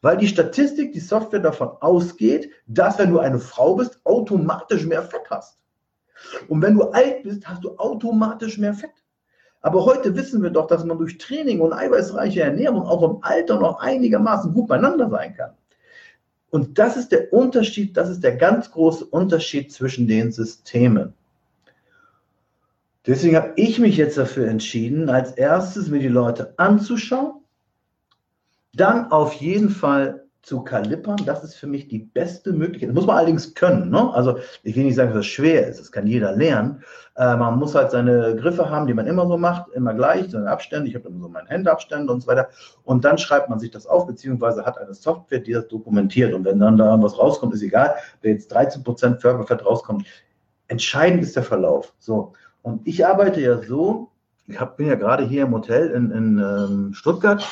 Weil 0.02 0.16
die 0.16 0.28
Statistik, 0.28 0.92
die 0.92 1.00
Software 1.00 1.40
davon 1.40 1.70
ausgeht, 1.80 2.50
dass 2.66 2.98
wenn 2.98 3.10
du 3.10 3.18
eine 3.18 3.38
Frau 3.38 3.76
bist, 3.76 4.00
automatisch 4.04 4.84
mehr 4.86 5.02
Fett 5.02 5.28
hast. 5.30 5.58
Und 6.48 6.62
wenn 6.62 6.74
du 6.74 6.84
alt 6.90 7.22
bist, 7.22 7.46
hast 7.46 7.64
du 7.64 7.76
automatisch 7.76 8.58
mehr 8.58 8.74
Fett. 8.74 8.90
Aber 9.60 9.84
heute 9.84 10.14
wissen 10.14 10.42
wir 10.42 10.50
doch, 10.50 10.66
dass 10.66 10.84
man 10.84 10.98
durch 10.98 11.18
Training 11.18 11.60
und 11.60 11.72
eiweißreiche 11.72 12.42
Ernährung 12.42 12.82
auch 12.82 13.02
im 13.02 13.18
Alter 13.22 13.58
noch 13.58 13.80
einigermaßen 13.80 14.54
gut 14.54 14.68
beieinander 14.68 15.10
sein 15.10 15.34
kann. 15.34 15.52
Und 16.50 16.78
das 16.78 16.96
ist 16.96 17.10
der 17.10 17.32
Unterschied, 17.32 17.96
das 17.96 18.08
ist 18.08 18.22
der 18.22 18.36
ganz 18.36 18.70
große 18.70 19.04
Unterschied 19.04 19.72
zwischen 19.72 20.06
den 20.06 20.32
Systemen. 20.32 21.14
Deswegen 23.06 23.36
habe 23.36 23.52
ich 23.56 23.78
mich 23.78 23.96
jetzt 23.96 24.18
dafür 24.18 24.48
entschieden, 24.48 25.08
als 25.08 25.32
erstes 25.32 25.88
mir 25.88 26.00
die 26.00 26.08
Leute 26.08 26.54
anzuschauen 26.56 27.40
dann 28.76 29.10
auf 29.10 29.32
jeden 29.34 29.70
Fall 29.70 30.26
zu 30.46 30.62
kalippern, 30.62 31.16
das 31.26 31.42
ist 31.42 31.56
für 31.56 31.66
mich 31.66 31.88
die 31.88 31.98
beste 31.98 32.52
Möglichkeit. 32.52 32.90
Das 32.90 32.94
muss 32.94 33.06
man 33.06 33.16
allerdings 33.16 33.54
können. 33.54 33.90
Ne? 33.90 34.14
Also 34.14 34.38
ich 34.62 34.76
will 34.76 34.84
nicht 34.84 34.94
sagen, 34.94 35.08
dass 35.08 35.18
das 35.18 35.26
schwer 35.26 35.66
ist, 35.66 35.80
das 35.80 35.90
kann 35.90 36.06
jeder 36.06 36.30
lernen. 36.36 36.84
Äh, 37.16 37.34
man 37.36 37.58
muss 37.58 37.74
halt 37.74 37.90
seine 37.90 38.36
Griffe 38.36 38.70
haben, 38.70 38.86
die 38.86 38.94
man 38.94 39.08
immer 39.08 39.26
so 39.26 39.36
macht, 39.36 39.72
immer 39.72 39.92
gleich, 39.92 40.30
seine 40.30 40.48
Abstände. 40.48 40.88
Ich 40.88 40.94
habe 40.94 41.08
immer 41.08 41.20
so 41.20 41.28
meine 41.28 41.48
Händeabstände 41.48 42.12
und 42.12 42.20
so 42.20 42.28
weiter. 42.28 42.48
Und 42.84 43.04
dann 43.04 43.18
schreibt 43.18 43.48
man 43.50 43.58
sich 43.58 43.72
das 43.72 43.88
auf, 43.88 44.06
beziehungsweise 44.06 44.64
hat 44.64 44.78
eine 44.78 44.94
Software, 44.94 45.40
die 45.40 45.52
das 45.52 45.66
dokumentiert. 45.66 46.32
Und 46.32 46.44
wenn 46.44 46.60
dann 46.60 46.76
da 46.76 47.02
was 47.02 47.18
rauskommt, 47.18 47.52
ist 47.52 47.62
egal, 47.62 47.96
wenn 48.22 48.34
jetzt 48.34 48.54
13% 48.54 49.20
Körperfett 49.20 49.66
rauskommt. 49.66 50.06
Entscheidend 50.68 51.24
ist 51.24 51.34
der 51.34 51.42
Verlauf. 51.42 51.92
So. 51.98 52.34
Und 52.62 52.86
ich 52.86 53.04
arbeite 53.04 53.40
ja 53.40 53.60
so, 53.62 54.12
ich 54.46 54.60
hab, 54.60 54.76
bin 54.76 54.86
ja 54.86 54.94
gerade 54.94 55.24
hier 55.24 55.42
im 55.42 55.52
Hotel 55.52 55.90
in, 55.90 56.12
in 56.12 56.38
ähm, 56.38 56.94
Stuttgart 56.94 57.44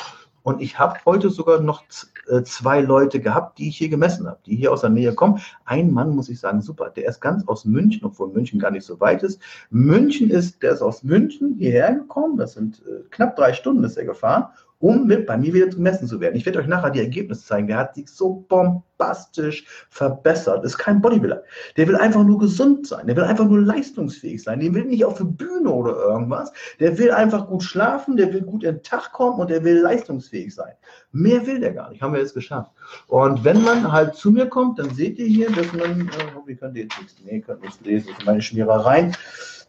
und 0.45 0.61
ich 0.61 0.77
habe 0.77 0.99
heute 1.05 1.31
sogar 1.31 1.59
noch 1.59 1.83
äh, 2.27 2.43
zwei 2.43 2.79
Leute 2.79 3.19
gehabt, 3.19 3.57
die 3.57 3.69
ich 3.69 3.77
hier 3.77 3.89
gemessen 3.89 4.27
habe, 4.27 4.37
die 4.45 4.55
hier 4.55 4.71
aus 4.71 4.81
der 4.81 4.91
Nähe 4.91 5.15
kommen. 5.15 5.41
Ein 5.65 5.91
Mann, 5.91 6.15
muss 6.15 6.29
ich 6.29 6.39
sagen, 6.39 6.61
super. 6.61 6.91
Der 6.91 7.09
ist 7.09 7.19
ganz 7.19 7.47
aus 7.47 7.65
München, 7.65 8.05
obwohl 8.05 8.31
München 8.31 8.59
gar 8.59 8.69
nicht 8.69 8.85
so 8.85 8.99
weit 8.99 9.23
ist. 9.23 9.41
München 9.71 10.29
ist, 10.29 10.61
der 10.61 10.73
ist 10.73 10.83
aus 10.83 11.01
München 11.01 11.55
hierher 11.57 11.95
gekommen. 11.95 12.37
Das 12.37 12.53
sind 12.53 12.83
äh, 12.85 13.01
knapp 13.09 13.35
drei 13.35 13.53
Stunden 13.53 13.83
ist 13.83 13.97
er 13.97 14.05
gefahren 14.05 14.49
um 14.79 15.07
mit 15.07 15.25
bei 15.25 15.37
mir 15.37 15.53
wieder 15.53 15.67
gemessen 15.67 16.07
zu 16.07 16.19
werden. 16.19 16.35
Ich 16.35 16.45
werde 16.45 16.59
euch 16.59 16.67
nachher 16.67 16.91
die 16.91 16.99
Ergebnisse 16.99 17.45
zeigen. 17.45 17.67
Der 17.67 17.77
hat 17.77 17.95
sich 17.95 18.09
so 18.09 18.45
bombastisch 18.49 19.65
verbessert. 19.89 20.65
Ist 20.65 20.77
kein 20.77 21.01
Bodybuilder. 21.01 21.43
Der 21.77 21.87
will 21.87 21.95
einfach 21.95 22.23
nur 22.23 22.39
gesund 22.39 22.85
sein. 22.85 23.07
Der 23.07 23.15
will 23.15 23.23
einfach 23.23 23.45
nur 23.45 23.61
leistungsfähig 23.61 24.43
sein. 24.43 24.59
Der 24.59 24.73
will 24.73 24.85
nicht 24.85 25.05
auf 25.05 25.17
die 25.17 25.23
Bühne 25.23 25.69
oder 25.69 25.95
irgendwas. 25.95 26.51
Der 26.79 26.97
will 26.97 27.11
einfach 27.11 27.47
gut 27.47 27.63
schlafen. 27.63 28.17
Der 28.17 28.33
will 28.33 28.41
gut 28.41 28.63
in 28.63 28.75
den 28.75 28.83
Tag 28.83 29.13
kommen 29.13 29.39
und 29.39 29.49
der 29.49 29.63
will 29.63 29.79
leistungsfähig 29.79 30.53
sein. 30.53 30.73
Mehr 31.11 31.45
will 31.47 31.59
der 31.61 31.73
gar 31.73 31.89
nicht. 31.89 32.01
Haben 32.01 32.13
wir 32.13 32.19
jetzt 32.19 32.33
geschafft. 32.33 32.71
Und 33.07 33.43
wenn 33.43 33.63
man 33.63 33.91
halt 33.91 34.15
zu 34.15 34.31
mir 34.31 34.47
kommt, 34.47 34.79
dann 34.79 34.93
seht 34.93 35.17
ihr 35.19 35.27
hier, 35.27 35.49
dass 35.51 35.71
man, 35.73 36.01
äh, 36.01 36.11
wie 36.45 36.55
könnt 36.55 36.75
ihr 36.75 36.83
jetzt 36.83 36.99
nichts, 36.99 37.15
nee, 37.23 37.39
könnt 37.39 37.61
nichts 37.61 37.79
lesen, 37.81 38.07
das 38.07 38.17
sind 38.17 38.25
meine 38.25 38.41
Schmierereien. 38.41 39.15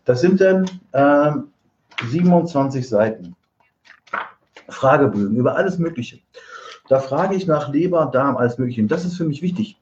Das 0.04 0.20
sind 0.20 0.40
dann 0.40 0.68
äh, 0.92 1.30
27 2.10 2.88
Seiten. 2.88 3.35
Fragebögen 4.68 5.36
über 5.36 5.56
alles 5.56 5.78
Mögliche. 5.78 6.20
Da 6.88 7.00
frage 7.00 7.34
ich 7.34 7.46
nach 7.46 7.72
Leber, 7.72 8.10
Darm, 8.12 8.36
alles 8.36 8.58
Mögliche. 8.58 8.82
Und 8.82 8.90
das 8.90 9.04
ist 9.04 9.16
für 9.16 9.24
mich 9.24 9.42
wichtig. 9.42 9.80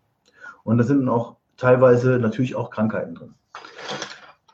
Und 0.62 0.78
da 0.78 0.84
sind 0.84 1.08
auch 1.08 1.36
teilweise 1.56 2.18
natürlich 2.18 2.54
auch 2.54 2.70
Krankheiten 2.70 3.14
drin. 3.14 3.34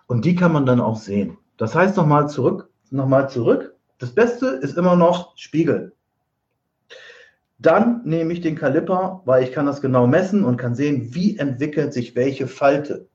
Und 0.07 0.25
die 0.25 0.35
kann 0.35 0.53
man 0.53 0.67
dann 0.67 0.81
auch 0.81 0.97
sehen. 0.97 1.39
Das 1.57 1.75
heißt 1.75 1.97
nochmal 1.97 2.29
zurück, 2.29 2.69
nochmal 2.91 3.31
zurück. 3.31 3.75
Das 3.99 4.13
Beste 4.13 4.47
ist 4.47 4.77
immer 4.77 4.97
noch 4.97 5.37
Spiegel. 5.37 5.93
Dann 7.59 8.01
nehme 8.05 8.33
ich 8.33 8.41
den 8.41 8.57
Kaliper, 8.57 9.21
weil 9.27 9.45
ich 9.45 9.53
kann 9.53 9.67
das 9.67 9.83
genau 9.83 10.07
messen 10.07 10.45
und 10.45 10.57
kann 10.57 10.75
sehen, 10.75 11.15
wie 11.15 11.37
entwickelt 11.37 11.93
sich 11.93 12.17
welche 12.17 12.47
Falte. 12.47 13.07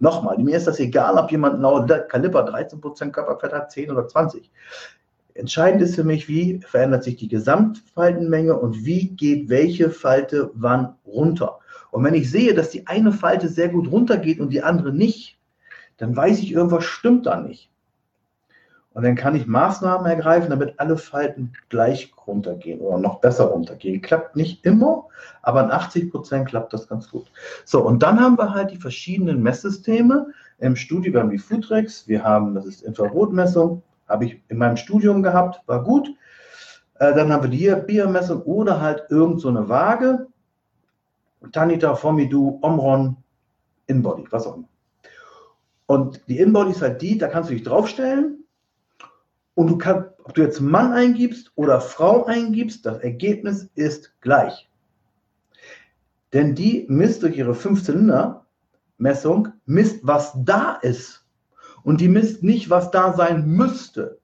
Nochmal, 0.00 0.36
mir 0.38 0.56
ist 0.56 0.66
das 0.66 0.80
egal, 0.80 1.16
ob 1.16 1.30
jemand 1.30 1.54
genau 1.54 1.86
Kaliper 1.86 2.44
13% 2.44 3.12
Körperfett 3.12 3.52
hat, 3.52 3.70
10 3.70 3.92
oder 3.92 4.08
20. 4.08 4.50
Entscheidend 5.34 5.82
ist 5.82 5.94
für 5.94 6.04
mich, 6.04 6.28
wie 6.28 6.60
verändert 6.60 7.04
sich 7.04 7.16
die 7.16 7.28
Gesamtfaltenmenge 7.28 8.56
und 8.56 8.84
wie 8.84 9.08
geht 9.08 9.48
welche 9.48 9.90
Falte 9.90 10.50
wann 10.54 10.94
runter. 11.06 11.58
Und 11.90 12.04
wenn 12.04 12.14
ich 12.14 12.30
sehe, 12.30 12.54
dass 12.54 12.70
die 12.70 12.86
eine 12.86 13.12
Falte 13.12 13.48
sehr 13.48 13.68
gut 13.68 13.90
runtergeht 13.90 14.40
und 14.40 14.50
die 14.50 14.62
andere 14.62 14.92
nicht, 14.92 15.38
dann 15.96 16.16
weiß 16.16 16.38
ich, 16.40 16.52
irgendwas 16.52 16.84
stimmt 16.84 17.26
da 17.26 17.40
nicht. 17.40 17.70
Und 18.94 19.04
dann 19.04 19.14
kann 19.14 19.34
ich 19.34 19.46
Maßnahmen 19.46 20.06
ergreifen, 20.06 20.50
damit 20.50 20.78
alle 20.78 20.98
Falten 20.98 21.52
gleich 21.70 22.12
runtergehen 22.26 22.80
oder 22.80 22.98
noch 22.98 23.20
besser 23.20 23.44
runtergehen. 23.44 24.02
Klappt 24.02 24.36
nicht 24.36 24.66
immer, 24.66 25.06
aber 25.40 25.64
in 25.64 25.70
80 25.70 26.10
Prozent 26.10 26.48
klappt 26.48 26.72
das 26.74 26.88
ganz 26.88 27.10
gut. 27.10 27.30
So, 27.64 27.82
und 27.82 28.02
dann 28.02 28.20
haben 28.20 28.36
wir 28.36 28.52
halt 28.52 28.70
die 28.70 28.76
verschiedenen 28.76 29.42
Messsysteme 29.42 30.26
im 30.58 30.76
Studio. 30.76 31.14
Wir 31.14 31.20
haben 31.20 31.30
die 31.30 31.38
Foodrex, 31.38 32.06
wir 32.06 32.22
haben, 32.22 32.54
das 32.54 32.66
ist 32.66 32.82
Infrarotmessung, 32.82 33.82
habe 34.08 34.26
ich 34.26 34.42
in 34.48 34.58
meinem 34.58 34.76
Studium 34.76 35.22
gehabt, 35.22 35.62
war 35.66 35.82
gut. 35.82 36.08
Äh, 36.94 37.14
dann 37.14 37.32
haben 37.32 37.42
wir 37.42 37.50
die 37.50 37.74
Biermessung 37.86 38.42
oder 38.42 38.80
halt 38.80 39.04
irgend 39.10 39.40
so 39.40 39.48
eine 39.48 39.68
Waage. 39.68 40.28
Tanita, 41.50 41.96
Formidu, 41.96 42.58
Omron, 42.62 43.16
Inbody, 43.86 44.26
was 44.30 44.46
auch 44.46 44.56
immer. 44.56 44.68
Und 45.86 46.22
die 46.28 46.38
Inbody 46.38 46.70
ist 46.70 46.82
halt 46.82 47.02
die, 47.02 47.18
da 47.18 47.28
kannst 47.28 47.50
du 47.50 47.54
dich 47.54 47.64
draufstellen 47.64 48.44
und 49.54 49.66
du 49.68 49.78
kannst, 49.78 50.08
ob 50.24 50.34
du 50.34 50.42
jetzt 50.42 50.60
Mann 50.60 50.92
eingibst 50.92 51.50
oder 51.56 51.80
Frau 51.80 52.24
eingibst, 52.24 52.86
das 52.86 52.98
Ergebnis 52.98 53.68
ist 53.74 54.14
gleich. 54.20 54.70
Denn 56.32 56.54
die 56.54 56.86
misst 56.88 57.22
durch 57.22 57.36
ihre 57.36 57.52
5-Zylinder-Messung, 57.52 59.48
misst, 59.66 59.98
was 60.02 60.32
da 60.36 60.76
ist. 60.76 61.21
Und 61.84 62.00
die 62.00 62.08
misst 62.08 62.42
nicht, 62.42 62.70
was 62.70 62.90
da 62.90 63.12
sein 63.12 63.46
müsste. 63.46 64.18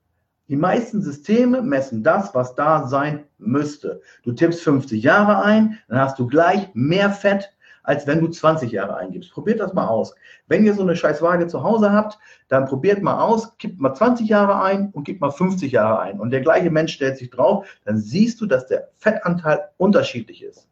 Die 0.49 0.57
meisten 0.57 1.03
Systeme 1.03 1.61
messen 1.61 2.03
das, 2.03 2.35
was 2.35 2.55
da 2.55 2.87
sein 2.87 3.25
müsste. 3.38 4.00
Du 4.23 4.33
tippst 4.33 4.62
50 4.62 5.03
Jahre 5.03 5.43
ein, 5.43 5.79
dann 5.88 5.99
hast 5.99 6.19
du 6.19 6.27
gleich 6.27 6.71
mehr 6.73 7.11
Fett, 7.11 7.53
als 7.83 8.07
wenn 8.07 8.21
du 8.21 8.29
20 8.29 8.73
Jahre 8.73 8.97
eingibst. 8.97 9.31
Probiert 9.31 9.61
das 9.61 9.75
mal 9.75 9.87
aus. 9.87 10.15
Wenn 10.47 10.65
ihr 10.65 10.75
so 10.75 10.83
eine 10.83 10.97
Scheißwaage 10.97 11.47
zu 11.49 11.62
Hause 11.62 11.93
habt, 11.93 12.19
dann 12.49 12.67
probiert 12.67 13.03
mal 13.03 13.21
aus, 13.21 13.57
kippt 13.59 13.79
mal 13.79 13.95
20 13.95 14.29
Jahre 14.29 14.62
ein 14.62 14.91
und 14.93 15.05
gibt 15.05 15.21
mal 15.21 15.31
50 15.31 15.73
Jahre 15.73 16.00
ein. 16.00 16.19
Und 16.19 16.31
der 16.31 16.41
gleiche 16.41 16.71
Mensch 16.71 16.95
stellt 16.95 17.19
sich 17.19 17.31
drauf, 17.31 17.67
dann 17.85 17.99
siehst 17.99 18.41
du, 18.41 18.47
dass 18.47 18.67
der 18.67 18.88
Fettanteil 18.97 19.69
unterschiedlich 19.77 20.43
ist. 20.43 20.69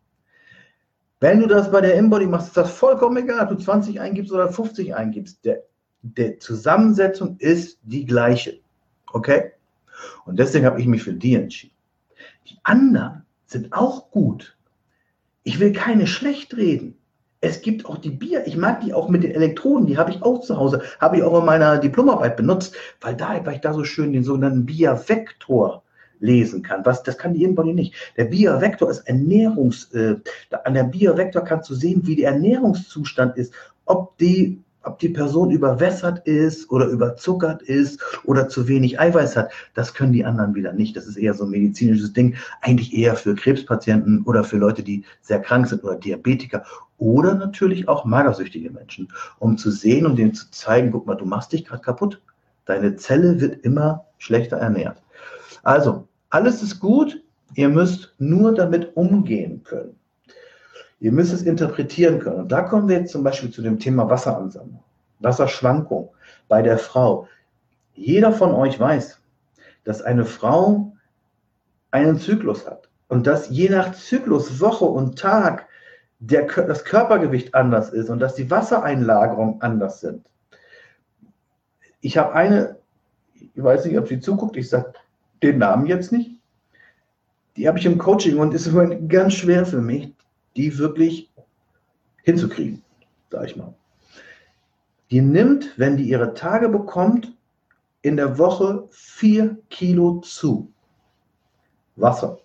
Wenn 1.21 1.40
du 1.40 1.47
das 1.47 1.71
bei 1.71 1.81
der 1.81 1.95
Inbody 1.95 2.26
machst, 2.26 2.49
ist 2.49 2.57
das 2.57 2.71
vollkommen 2.71 3.16
egal, 3.16 3.45
ob 3.45 3.49
du 3.50 3.57
20 3.57 4.00
eingibst 4.00 4.33
oder 4.33 4.49
50 4.50 4.95
eingibst. 4.95 5.45
Der 5.45 5.62
die 6.15 6.39
Zusammensetzung 6.39 7.37
ist 7.39 7.79
die 7.83 8.05
gleiche. 8.05 8.59
Okay? 9.13 9.53
Und 10.25 10.39
deswegen 10.39 10.67
habe 10.67 10.81
ich 10.81 10.87
mich 10.87 11.03
für 11.03 11.15
die 11.15 11.35
entschieden. 11.35 11.75
Die 12.49 12.59
anderen 12.63 13.25
sind 13.47 13.73
auch 13.73 14.11
gut. 14.11 14.57
Ich 15.43 15.61
will 15.61 15.73
keine 15.73 16.07
schlecht 16.07 16.57
reden. 16.57 16.97
Es 17.41 17.61
gibt 17.61 17.87
auch 17.87 17.99
die 17.99 18.11
Bier, 18.11 18.47
ich 18.47 18.57
mag 18.57 18.81
die 18.81 18.95
auch 18.95 19.09
mit 19.09 19.23
den 19.23 19.31
Elektroden, 19.31 19.87
die 19.87 19.99
habe 19.99 20.11
ich 20.11 20.23
auch 20.23 20.41
zu 20.41 20.57
Hause, 20.57 20.83
habe 20.99 21.19
ich 21.19 21.23
auch 21.23 21.39
in 21.39 21.45
meiner 21.45 21.79
Diplomarbeit 21.79 22.37
benutzt, 22.37 22.75
weil 23.01 23.15
da, 23.15 23.45
weil 23.45 23.57
ich 23.57 23.61
da 23.61 23.73
so 23.73 23.85
schön 23.85 24.13
den 24.13 24.25
sogenannten 24.25 24.67
Biervektor 24.67 25.83
lesen 26.19 26.63
kann. 26.63 26.85
Was, 26.85 27.03
das 27.03 27.19
kann 27.19 27.35
die 27.35 27.45
Inbody 27.45 27.75
nicht. 27.75 27.95
Der 28.17 28.25
Biervektor 28.25 28.91
ist 28.91 29.01
Ernährungs, 29.01 29.93
äh, 29.93 30.17
an 30.65 30.75
der 30.75 30.85
Biervektor 30.85 31.43
kannst 31.43 31.69
du 31.71 31.75
sehen, 31.75 32.07
wie 32.07 32.17
der 32.17 32.31
Ernährungszustand 32.33 33.37
ist, 33.37 33.53
ob 33.85 34.17
die 34.19 34.63
ob 34.87 34.99
die 34.99 35.09
Person 35.09 35.50
überwässert 35.50 36.26
ist 36.26 36.71
oder 36.71 36.87
überzuckert 36.87 37.62
ist 37.62 38.00
oder 38.25 38.49
zu 38.49 38.69
wenig 38.69 39.00
Eiweiß 39.00 39.37
hat, 39.37 39.50
das 39.75 39.95
können 39.95 40.12
die 40.12 40.25
anderen 40.25 40.55
wieder 40.55 40.73
nicht. 40.73 40.97
Das 40.97 41.07
ist 41.07 41.16
eher 41.16 41.35
so 41.35 41.45
ein 41.45 41.50
medizinisches 41.50 42.12
Ding, 42.12 42.37
eigentlich 42.61 42.95
eher 42.95 43.16
für 43.16 43.35
Krebspatienten 43.35 44.23
oder 44.23 44.45
für 44.45 44.57
Leute, 44.57 44.83
die 44.83 45.05
sehr 45.21 45.40
krank 45.40 45.66
sind 45.66 45.83
oder 45.85 45.97
Diabetiker 45.97 46.64
oder 46.99 47.35
natürlich 47.35 47.88
auch 47.88 48.05
magersüchtige 48.05 48.71
Menschen, 48.71 49.09
um 49.38 49.59
zu 49.59 49.71
sehen 49.71 50.07
und 50.07 50.16
denen 50.16 50.35
zu 50.35 50.50
zeigen, 50.50 50.93
guck 50.93 51.07
mal, 51.07 51.16
du 51.16 51.26
machst 51.26 51.52
dich 51.52 51.64
gerade 51.64 51.83
kaputt. 51.83 52.23
Deine 52.64 52.97
Zelle 52.97 53.40
wird 53.40 53.64
immer 53.64 54.07
schlechter 54.19 54.57
ernährt. 54.57 55.02
Also, 55.62 56.09
alles 56.31 56.62
ist 56.62 56.81
gut, 56.81 57.23
ihr 57.55 57.69
müsst 57.69 58.14
nur 58.19 58.55
damit 58.55 58.97
umgehen 58.97 59.62
können. 59.64 59.96
Ihr 60.99 61.12
müsst 61.12 61.33
es 61.33 61.43
interpretieren 61.43 62.19
können. 62.21 62.41
Und 62.41 62.53
da 62.53 62.62
kommen 62.62 62.88
wir 62.88 62.99
jetzt 62.99 63.12
zum 63.12 63.23
Beispiel 63.23 63.50
zu 63.50 63.62
dem 63.62 63.79
Thema 63.79 64.09
Wasseransammlung, 64.09 64.83
Wasserschwankung 65.21 66.11
bei 66.49 66.62
der 66.62 66.79
Frau. 66.79 67.29
Jeder 67.95 68.33
von 68.33 68.53
euch 68.53 68.79
weiß, 68.79 69.21
dass 69.85 70.03
eine 70.03 70.25
Frau 70.25 70.93
einen 71.91 72.19
Zyklus 72.19 72.67
hat 72.67 72.88
und 73.09 73.26
dass 73.26 73.49
je 73.49 73.69
nach 73.69 73.95
Zyklus, 73.95 74.61
Woche 74.61 74.85
und 74.85 75.19
Tag 75.19 75.67
der, 76.19 76.47
das 76.47 76.85
Körpergewicht 76.85 77.55
anders 77.55 77.91
ist 77.91 78.09
und 78.09 78.19
dass 78.21 78.35
die 78.35 78.50
Wassereinlagerungen 78.50 79.61
anders 79.61 80.00
sind. 80.00 80.26
Ich 82.00 82.17
habe 82.17 82.35
eine, 82.35 82.76
ich 83.35 83.62
weiß 83.62 83.85
nicht, 83.85 83.99
ob 83.99 84.09
sie 84.09 84.21
zuguckt, 84.21 84.57
ich 84.57 84.69
sage 84.69 84.93
den 85.43 85.59
Namen 85.59 85.87
jetzt 85.87 86.12
nicht. 86.12 86.33
Die 87.57 87.69
habe 87.69 87.79
ich 87.79 87.87
im 87.87 87.99
Coaching 87.99 88.38
und 88.38 88.55
ist 88.55 88.71
ganz 89.09 89.35
schwer 89.35 89.65
für 89.67 89.81
mich, 89.81 90.15
die 90.57 90.79
wirklich 90.79 91.31
hinzukriegen, 92.23 92.83
sage 93.31 93.47
ich 93.47 93.57
mal. 93.57 93.75
Die 95.11 95.21
nimmt, 95.21 95.79
wenn 95.79 95.97
die 95.97 96.09
ihre 96.09 96.35
Tage 96.35 96.69
bekommt, 96.69 97.37
in 98.03 98.17
der 98.17 98.39
Woche 98.39 98.87
vier 98.91 99.59
Kilo 99.69 100.21
zu. 100.21 100.73
Wasser. 101.97 102.39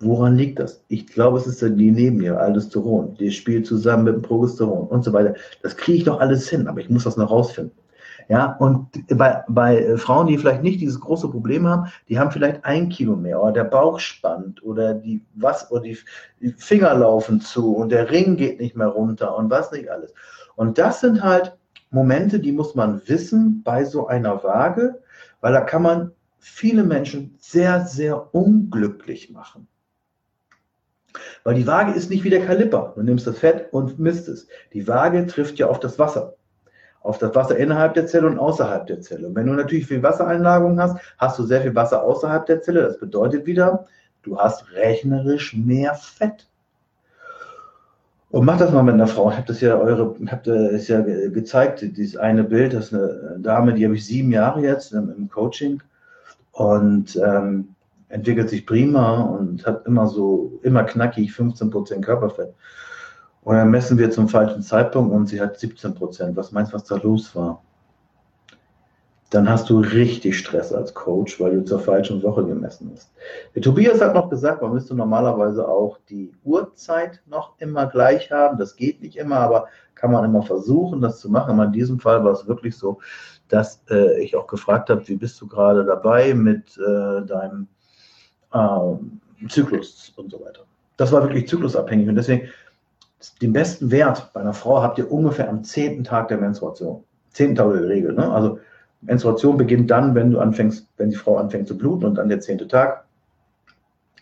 Woran 0.00 0.36
liegt 0.36 0.58
das? 0.58 0.82
Ich 0.88 1.06
glaube, 1.06 1.38
es 1.38 1.46
ist 1.46 1.60
die 1.62 1.90
neben 1.90 2.22
ihr, 2.22 2.38
Aldosteron. 2.38 3.16
Die 3.16 3.30
spielt 3.30 3.66
zusammen 3.66 4.04
mit 4.04 4.14
dem 4.14 4.22
Progesteron 4.22 4.88
und 4.88 5.04
so 5.04 5.12
weiter. 5.12 5.34
Das 5.62 5.76
kriege 5.76 5.98
ich 5.98 6.04
doch 6.04 6.20
alles 6.20 6.48
hin, 6.48 6.66
aber 6.68 6.80
ich 6.80 6.88
muss 6.88 7.04
das 7.04 7.16
noch 7.16 7.30
rausfinden. 7.30 7.76
Ja, 8.30 8.52
und 8.60 8.86
bei, 9.08 9.42
bei 9.48 9.96
Frauen, 9.96 10.28
die 10.28 10.38
vielleicht 10.38 10.62
nicht 10.62 10.80
dieses 10.80 11.00
große 11.00 11.28
Problem 11.28 11.66
haben, 11.66 11.90
die 12.08 12.16
haben 12.16 12.30
vielleicht 12.30 12.64
ein 12.64 12.88
Kilo 12.88 13.16
mehr 13.16 13.42
oder 13.42 13.50
der 13.50 13.64
Bauch 13.64 13.98
spannt 13.98 14.62
oder 14.62 14.94
die, 14.94 15.20
was, 15.34 15.68
oder 15.72 15.80
die, 15.80 15.98
Finger 16.56 16.94
laufen 16.94 17.40
zu 17.40 17.74
und 17.74 17.88
der 17.88 18.08
Ring 18.08 18.36
geht 18.36 18.60
nicht 18.60 18.76
mehr 18.76 18.86
runter 18.86 19.36
und 19.36 19.50
was 19.50 19.72
nicht 19.72 19.90
alles. 19.90 20.14
Und 20.54 20.78
das 20.78 21.00
sind 21.00 21.24
halt 21.24 21.58
Momente, 21.90 22.38
die 22.38 22.52
muss 22.52 22.76
man 22.76 23.02
wissen 23.08 23.64
bei 23.64 23.84
so 23.84 24.06
einer 24.06 24.44
Waage, 24.44 25.02
weil 25.40 25.52
da 25.52 25.62
kann 25.62 25.82
man 25.82 26.12
viele 26.38 26.84
Menschen 26.84 27.34
sehr, 27.40 27.84
sehr 27.84 28.32
unglücklich 28.32 29.32
machen. 29.32 29.66
Weil 31.42 31.56
die 31.56 31.66
Waage 31.66 31.90
ist 31.90 32.10
nicht 32.10 32.22
wie 32.22 32.30
der 32.30 32.46
Kaliper. 32.46 32.92
Du 32.94 33.02
nimmst 33.02 33.26
das 33.26 33.38
Fett 33.38 33.72
und 33.72 33.98
misst 33.98 34.28
es. 34.28 34.46
Die 34.72 34.86
Waage 34.86 35.26
trifft 35.26 35.58
ja 35.58 35.66
auf 35.66 35.80
das 35.80 35.98
Wasser. 35.98 36.36
Auf 37.02 37.18
das 37.18 37.34
Wasser 37.34 37.56
innerhalb 37.56 37.94
der 37.94 38.06
Zelle 38.06 38.26
und 38.26 38.38
außerhalb 38.38 38.86
der 38.86 39.00
Zelle. 39.00 39.28
Und 39.28 39.34
wenn 39.34 39.46
du 39.46 39.54
natürlich 39.54 39.86
viel 39.86 40.02
Wassereinlagerung 40.02 40.78
hast, 40.80 40.98
hast 41.18 41.38
du 41.38 41.44
sehr 41.44 41.62
viel 41.62 41.74
Wasser 41.74 42.02
außerhalb 42.02 42.44
der 42.46 42.60
Zelle. 42.60 42.82
Das 42.82 42.98
bedeutet 42.98 43.46
wieder, 43.46 43.86
du 44.22 44.38
hast 44.38 44.70
rechnerisch 44.72 45.56
mehr 45.56 45.94
Fett. 45.94 46.46
Und 48.30 48.44
mach 48.44 48.58
das 48.58 48.70
mal 48.70 48.84
mit 48.84 48.94
einer 48.94 49.08
Frau. 49.08 49.30
Ich 49.30 49.36
habe 49.36 49.46
das 49.46 49.60
ja 49.60 49.76
eure, 49.76 50.14
habt 50.26 50.46
das 50.46 50.86
ja 50.86 51.00
gezeigt, 51.00 51.82
dieses 51.82 52.16
eine 52.16 52.44
Bild, 52.44 52.74
das 52.74 52.86
ist 52.86 52.94
eine 52.94 53.38
Dame, 53.40 53.74
die 53.74 53.84
habe 53.84 53.96
ich 53.96 54.06
sieben 54.06 54.30
Jahre 54.30 54.60
jetzt 54.60 54.92
im, 54.92 55.28
Coaching 55.28 55.82
und 56.52 57.16
ähm, 57.16 57.74
entwickelt 58.08 58.48
sich 58.48 58.66
prima 58.66 59.22
und 59.22 59.66
hat 59.66 59.84
immer 59.86 60.06
so, 60.06 60.60
immer 60.62 60.84
knackig 60.84 61.32
15% 61.32 62.02
Körperfett. 62.02 62.54
Und 63.42 63.56
dann 63.56 63.70
messen 63.70 63.98
wir 63.98 64.10
zum 64.10 64.28
falschen 64.28 64.62
Zeitpunkt 64.62 65.12
und 65.12 65.26
sie 65.26 65.40
hat 65.40 65.56
17%. 65.56 66.36
Was 66.36 66.52
meinst 66.52 66.72
du, 66.72 66.76
was 66.76 66.84
da 66.84 66.96
los 66.96 67.34
war? 67.34 67.62
dann 69.30 69.48
hast 69.48 69.70
du 69.70 69.78
richtig 69.78 70.36
Stress 70.38 70.72
als 70.72 70.92
Coach, 70.92 71.40
weil 71.40 71.52
du 71.52 71.64
zur 71.64 71.78
falschen 71.78 72.22
Woche 72.22 72.44
gemessen 72.44 72.90
hast. 72.92 73.12
Der 73.54 73.62
Tobias 73.62 74.00
hat 74.00 74.14
noch 74.14 74.28
gesagt, 74.28 74.60
man 74.60 74.72
müsste 74.72 74.94
normalerweise 74.94 75.66
auch 75.66 75.98
die 76.08 76.32
Uhrzeit 76.44 77.22
noch 77.26 77.54
immer 77.58 77.86
gleich 77.86 78.32
haben. 78.32 78.58
Das 78.58 78.74
geht 78.74 79.00
nicht 79.00 79.16
immer, 79.16 79.36
aber 79.36 79.68
kann 79.94 80.10
man 80.10 80.24
immer 80.24 80.42
versuchen, 80.42 81.00
das 81.00 81.20
zu 81.20 81.30
machen. 81.30 81.52
Aber 81.52 81.66
in 81.66 81.72
diesem 81.72 82.00
Fall 82.00 82.24
war 82.24 82.32
es 82.32 82.48
wirklich 82.48 82.76
so, 82.76 82.98
dass 83.48 83.84
äh, 83.88 84.20
ich 84.20 84.34
auch 84.34 84.48
gefragt 84.48 84.90
habe, 84.90 85.06
wie 85.06 85.16
bist 85.16 85.40
du 85.40 85.46
gerade 85.46 85.84
dabei 85.84 86.34
mit 86.34 86.76
äh, 86.76 87.24
deinem 87.24 87.68
äh, 88.52 89.46
Zyklus 89.48 90.12
und 90.16 90.32
so 90.32 90.40
weiter. 90.40 90.64
Das 90.96 91.12
war 91.12 91.22
wirklich 91.22 91.48
zyklusabhängig 91.48 92.08
und 92.08 92.16
deswegen 92.16 92.48
den 93.42 93.52
besten 93.52 93.90
Wert 93.90 94.32
bei 94.32 94.40
einer 94.40 94.54
Frau 94.54 94.82
habt 94.82 94.98
ihr 94.98 95.10
ungefähr 95.10 95.48
am 95.48 95.62
zehnten 95.62 96.04
Tag 96.04 96.28
der 96.28 96.38
Menstruation. 96.38 97.04
Zehnten 97.30 97.56
Tag 97.56 97.72
der 97.72 97.88
Regel. 97.88 98.14
Ne? 98.14 98.30
Also 98.30 98.58
Menstruation 99.02 99.56
beginnt 99.56 99.90
dann, 99.90 100.14
wenn 100.14 100.30
du 100.30 100.40
anfängst, 100.40 100.88
wenn 100.96 101.10
die 101.10 101.16
Frau 101.16 101.36
anfängt 101.36 101.68
zu 101.68 101.76
bluten 101.76 102.06
und 102.06 102.16
dann 102.16 102.28
der 102.28 102.40
zehnte 102.40 102.66
Tag. 102.68 103.04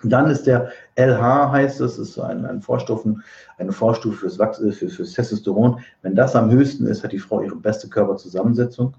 Dann 0.05 0.31
ist 0.31 0.47
der 0.47 0.71
LH, 0.97 1.50
heißt 1.50 1.81
es, 1.81 1.99
ist 1.99 2.19
ein, 2.21 2.45
ein 2.45 2.61
Vorstufen, 2.61 3.25
eine 3.57 3.73
Vorstufe 3.73 4.19
fürs, 4.19 4.38
Wachs, 4.38 4.61
äh, 4.61 4.71
für, 4.71 4.88
fürs 4.88 5.12
Testosteron. 5.12 5.81
Wenn 6.02 6.14
das 6.14 6.37
am 6.37 6.50
höchsten 6.50 6.87
ist, 6.87 7.02
hat 7.02 7.12
die 7.12 7.19
Frau 7.19 7.43
ihre 7.43 7.57
beste 7.57 7.88
Körperzusammensetzung 7.88 8.95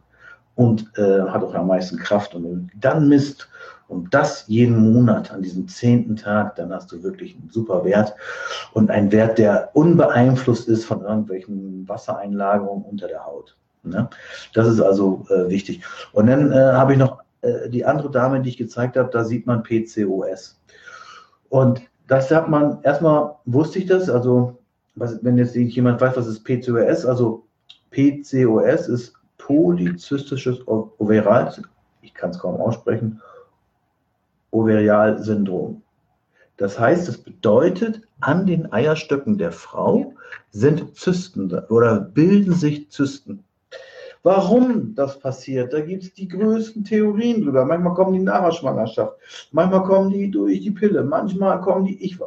und 0.55 0.91
äh, 0.97 1.21
hat 1.21 1.41
auch 1.41 1.53
am 1.55 1.67
meisten 1.67 1.97
Kraft. 1.97 2.35
Und 2.35 2.69
dann 2.77 3.07
misst 3.07 3.47
und 3.89 4.13
das 4.13 4.45
jeden 4.47 4.93
Monat 4.93 5.31
an 5.31 5.41
diesem 5.41 5.67
zehnten 5.67 6.15
Tag, 6.15 6.55
dann 6.55 6.71
hast 6.71 6.91
du 6.91 7.01
wirklich 7.01 7.35
einen 7.35 7.49
super 7.49 7.83
Wert 7.83 8.15
und 8.73 8.91
einen 8.91 9.11
Wert, 9.11 9.39
der 9.39 9.71
unbeeinflusst 9.73 10.69
ist 10.69 10.85
von 10.85 11.01
irgendwelchen 11.01 11.89
Wassereinlagerungen 11.89 12.85
unter 12.85 13.07
der 13.07 13.25
Haut. 13.25 13.57
Ne? 13.83 14.07
Das 14.53 14.67
ist 14.67 14.79
also 14.79 15.25
äh, 15.29 15.49
wichtig. 15.49 15.81
Und 16.13 16.27
dann 16.27 16.51
äh, 16.51 16.55
habe 16.55 16.93
ich 16.93 16.99
noch 16.99 17.23
äh, 17.41 17.67
die 17.69 17.83
andere 17.83 18.11
Dame, 18.11 18.41
die 18.41 18.49
ich 18.49 18.57
gezeigt 18.57 18.95
habe, 18.95 19.09
da 19.11 19.23
sieht 19.23 19.47
man 19.47 19.63
PCOS. 19.63 20.59
Und 21.49 21.81
das 22.07 22.29
hat 22.29 22.47
man, 22.47 22.83
erstmal 22.83 23.35
wusste 23.45 23.79
ich 23.79 23.87
das, 23.87 24.07
also 24.09 24.59
was, 24.95 25.23
wenn 25.23 25.37
jetzt 25.37 25.55
jemand 25.55 25.99
weiß, 25.99 26.15
was 26.15 26.27
ist 26.27 26.43
PCOS, 26.43 27.05
also 27.05 27.45
PCOS 27.89 28.87
ist 28.87 29.13
polyzystisches 29.37 30.59
Overal, 30.67 31.51
ich 32.01 32.13
kann 32.13 32.29
es 32.29 32.39
kaum 32.39 32.61
aussprechen, 32.61 33.19
Ovarialsyndrom. 34.51 35.81
Das 36.57 36.77
heißt, 36.77 37.07
es 37.07 37.17
bedeutet, 37.17 38.01
an 38.19 38.45
den 38.45 38.71
Eierstöcken 38.71 39.37
der 39.37 39.51
Frau 39.51 40.13
sind 40.51 40.95
Zysten 40.95 41.53
oder 41.69 42.01
bilden 42.01 42.53
sich 42.53 42.89
Zysten. 42.89 43.43
Warum 44.23 44.93
das 44.95 45.17
passiert, 45.19 45.71
da 45.71 45.79
gibt 45.79 46.03
es 46.03 46.13
die 46.13 46.27
größten 46.27 46.83
Theorien 46.83 47.41
drüber. 47.41 47.63
Manchmal 47.63 47.93
kommen 47.93 48.13
die 48.13 48.19
nach 48.19 48.43
der 48.43 48.51
Schwangerschaft, 48.51 49.13
manchmal 49.53 49.83
kommen 49.83 50.09
die 50.09 50.29
durch 50.29 50.59
die 50.59 50.71
Pille, 50.71 51.03
manchmal 51.03 51.61
kommen 51.61 51.85
die, 51.85 52.03
ich, 52.03 52.17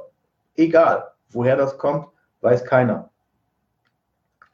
egal, 0.56 1.04
woher 1.30 1.56
das 1.56 1.76
kommt, 1.76 2.06
weiß 2.40 2.64
keiner. 2.64 3.10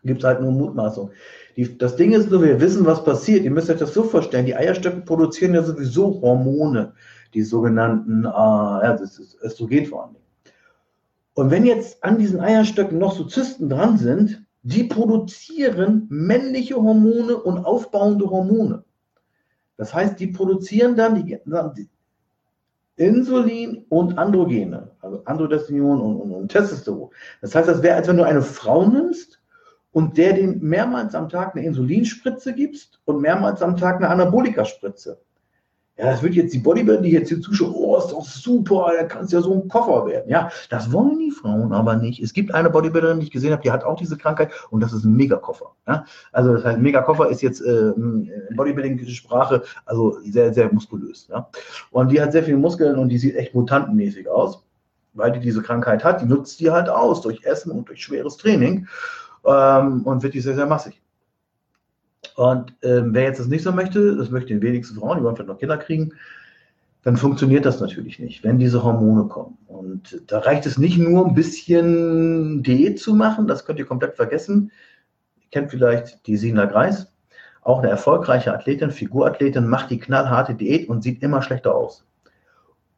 Gibt 0.02 0.20
es 0.20 0.24
halt 0.24 0.40
nur 0.40 0.50
Mutmaßung. 0.50 1.10
Die, 1.56 1.78
das 1.78 1.94
Ding 1.94 2.12
ist 2.12 2.30
nur, 2.30 2.42
wir 2.42 2.60
wissen, 2.60 2.86
was 2.86 3.04
passiert. 3.04 3.44
Ihr 3.44 3.50
müsst 3.50 3.70
euch 3.70 3.78
das 3.78 3.94
so 3.94 4.04
vorstellen, 4.04 4.46
die 4.46 4.56
Eierstöcke 4.56 5.00
produzieren 5.00 5.54
ja 5.54 5.62
sowieso 5.62 6.20
Hormone, 6.20 6.92
die 7.34 7.42
sogenannten, 7.42 8.24
äh, 8.24 8.28
ja, 8.28 8.96
das 8.96 9.18
ist 9.18 9.38
Östrogen 9.42 9.86
vor 9.86 10.04
allem. 10.04 10.16
Und 11.34 11.50
wenn 11.50 11.64
jetzt 11.64 12.02
an 12.02 12.18
diesen 12.18 12.40
Eierstöcken 12.40 12.98
noch 12.98 13.14
so 13.14 13.24
Zysten 13.24 13.68
dran 13.68 13.96
sind, 13.96 14.44
die 14.62 14.84
produzieren 14.84 16.06
männliche 16.10 16.76
Hormone 16.76 17.36
und 17.36 17.64
aufbauende 17.64 18.28
Hormone. 18.28 18.84
Das 19.76 19.94
heißt, 19.94 20.18
die 20.18 20.26
produzieren 20.26 20.96
dann 20.96 21.14
die, 21.14 21.38
die 21.76 21.88
Insulin 22.96 23.84
und 23.88 24.18
Androgene, 24.18 24.90
also 25.00 25.22
Androstendion 25.24 26.00
und, 26.00 26.16
und, 26.16 26.32
und 26.32 26.48
Testosteron. 26.50 27.10
Das 27.40 27.54
heißt, 27.54 27.68
das 27.68 27.82
wäre, 27.82 27.94
als 27.94 28.08
wenn 28.08 28.16
du 28.16 28.24
eine 28.24 28.42
Frau 28.42 28.86
nimmst 28.86 29.40
und 29.92 30.18
der 30.18 30.32
dem 30.32 30.58
mehrmals 30.60 31.14
am 31.14 31.28
Tag 31.28 31.54
eine 31.54 31.64
Insulinspritze 31.64 32.52
gibst 32.52 33.00
und 33.04 33.20
mehrmals 33.20 33.62
am 33.62 33.76
Tag 33.76 33.96
eine 33.96 34.08
Anabolikaspritze. 34.08 35.20
Ja, 35.98 36.06
das 36.06 36.22
wird 36.22 36.34
jetzt 36.34 36.54
die 36.54 36.60
Bodybuilder, 36.60 37.02
die 37.02 37.10
jetzt 37.10 37.28
hier 37.28 37.40
zuschauen, 37.40 37.74
oh, 37.74 37.96
ist 37.98 38.12
doch 38.12 38.24
super, 38.24 38.92
da 38.96 39.04
kannst 39.04 39.32
ja 39.32 39.40
so 39.40 39.52
ein 39.52 39.66
Koffer 39.68 40.06
werden. 40.06 40.30
Ja, 40.30 40.48
das 40.70 40.92
wollen 40.92 41.18
die 41.18 41.32
Frauen 41.32 41.72
aber 41.72 41.96
nicht. 41.96 42.22
Es 42.22 42.32
gibt 42.32 42.54
eine 42.54 42.70
Bodybuilderin, 42.70 43.18
die 43.18 43.26
ich 43.26 43.32
gesehen 43.32 43.50
habe, 43.50 43.62
die 43.62 43.72
hat 43.72 43.82
auch 43.82 43.96
diese 43.96 44.16
Krankheit 44.16 44.52
und 44.70 44.80
das 44.80 44.92
ist 44.92 45.04
ein 45.04 45.16
Megakoffer. 45.16 45.74
Ja? 45.88 46.04
Also 46.30 46.54
das 46.54 46.64
heißt, 46.64 46.78
Megakoffer 46.78 47.28
ist 47.28 47.42
jetzt 47.42 47.60
äh, 47.62 47.92
Bodybuilding-Sprache, 48.54 49.64
also 49.86 50.18
sehr, 50.22 50.54
sehr 50.54 50.72
muskulös. 50.72 51.26
Ja? 51.32 51.48
Und 51.90 52.12
die 52.12 52.20
hat 52.20 52.30
sehr 52.30 52.44
viele 52.44 52.58
Muskeln 52.58 52.96
und 52.96 53.08
die 53.08 53.18
sieht 53.18 53.34
echt 53.34 53.56
mutantenmäßig 53.56 54.28
aus, 54.30 54.64
weil 55.14 55.32
die 55.32 55.40
diese 55.40 55.62
Krankheit 55.62 56.04
hat. 56.04 56.22
Die 56.22 56.26
nutzt 56.26 56.60
die 56.60 56.70
halt 56.70 56.88
aus 56.88 57.22
durch 57.22 57.42
Essen 57.42 57.72
und 57.72 57.88
durch 57.88 58.04
schweres 58.04 58.36
Training 58.36 58.86
ähm, 59.44 60.02
und 60.04 60.22
wird 60.22 60.34
die 60.34 60.40
sehr, 60.40 60.54
sehr 60.54 60.66
massig. 60.66 61.02
Und 62.38 62.72
ähm, 62.84 63.14
wer 63.14 63.24
jetzt 63.24 63.40
das 63.40 63.48
nicht 63.48 63.64
so 63.64 63.72
möchte, 63.72 64.14
das 64.14 64.30
möchten 64.30 64.60
die 64.60 64.62
wenigsten 64.62 64.96
Frauen, 64.96 65.18
die 65.18 65.24
wollen 65.24 65.34
vielleicht 65.34 65.48
noch 65.48 65.58
Kinder 65.58 65.76
kriegen, 65.76 66.12
dann 67.02 67.16
funktioniert 67.16 67.66
das 67.66 67.80
natürlich 67.80 68.20
nicht, 68.20 68.44
wenn 68.44 68.60
diese 68.60 68.84
Hormone 68.84 69.24
kommen. 69.24 69.58
Und 69.66 70.22
da 70.28 70.38
reicht 70.38 70.64
es 70.64 70.78
nicht 70.78 70.98
nur 70.98 71.26
ein 71.26 71.34
bisschen 71.34 72.62
Diät 72.62 73.00
zu 73.00 73.16
machen, 73.16 73.48
das 73.48 73.64
könnt 73.64 73.80
ihr 73.80 73.86
komplett 73.86 74.14
vergessen. 74.14 74.70
Ihr 75.40 75.48
kennt 75.50 75.72
vielleicht 75.72 76.28
die 76.28 76.36
Sina 76.36 76.66
Greis, 76.66 77.12
auch 77.62 77.80
eine 77.80 77.88
erfolgreiche 77.88 78.54
Athletin, 78.54 78.92
Figurathletin, 78.92 79.66
macht 79.66 79.90
die 79.90 79.98
knallharte 79.98 80.54
Diät 80.54 80.88
und 80.88 81.02
sieht 81.02 81.24
immer 81.24 81.42
schlechter 81.42 81.74
aus. 81.74 82.04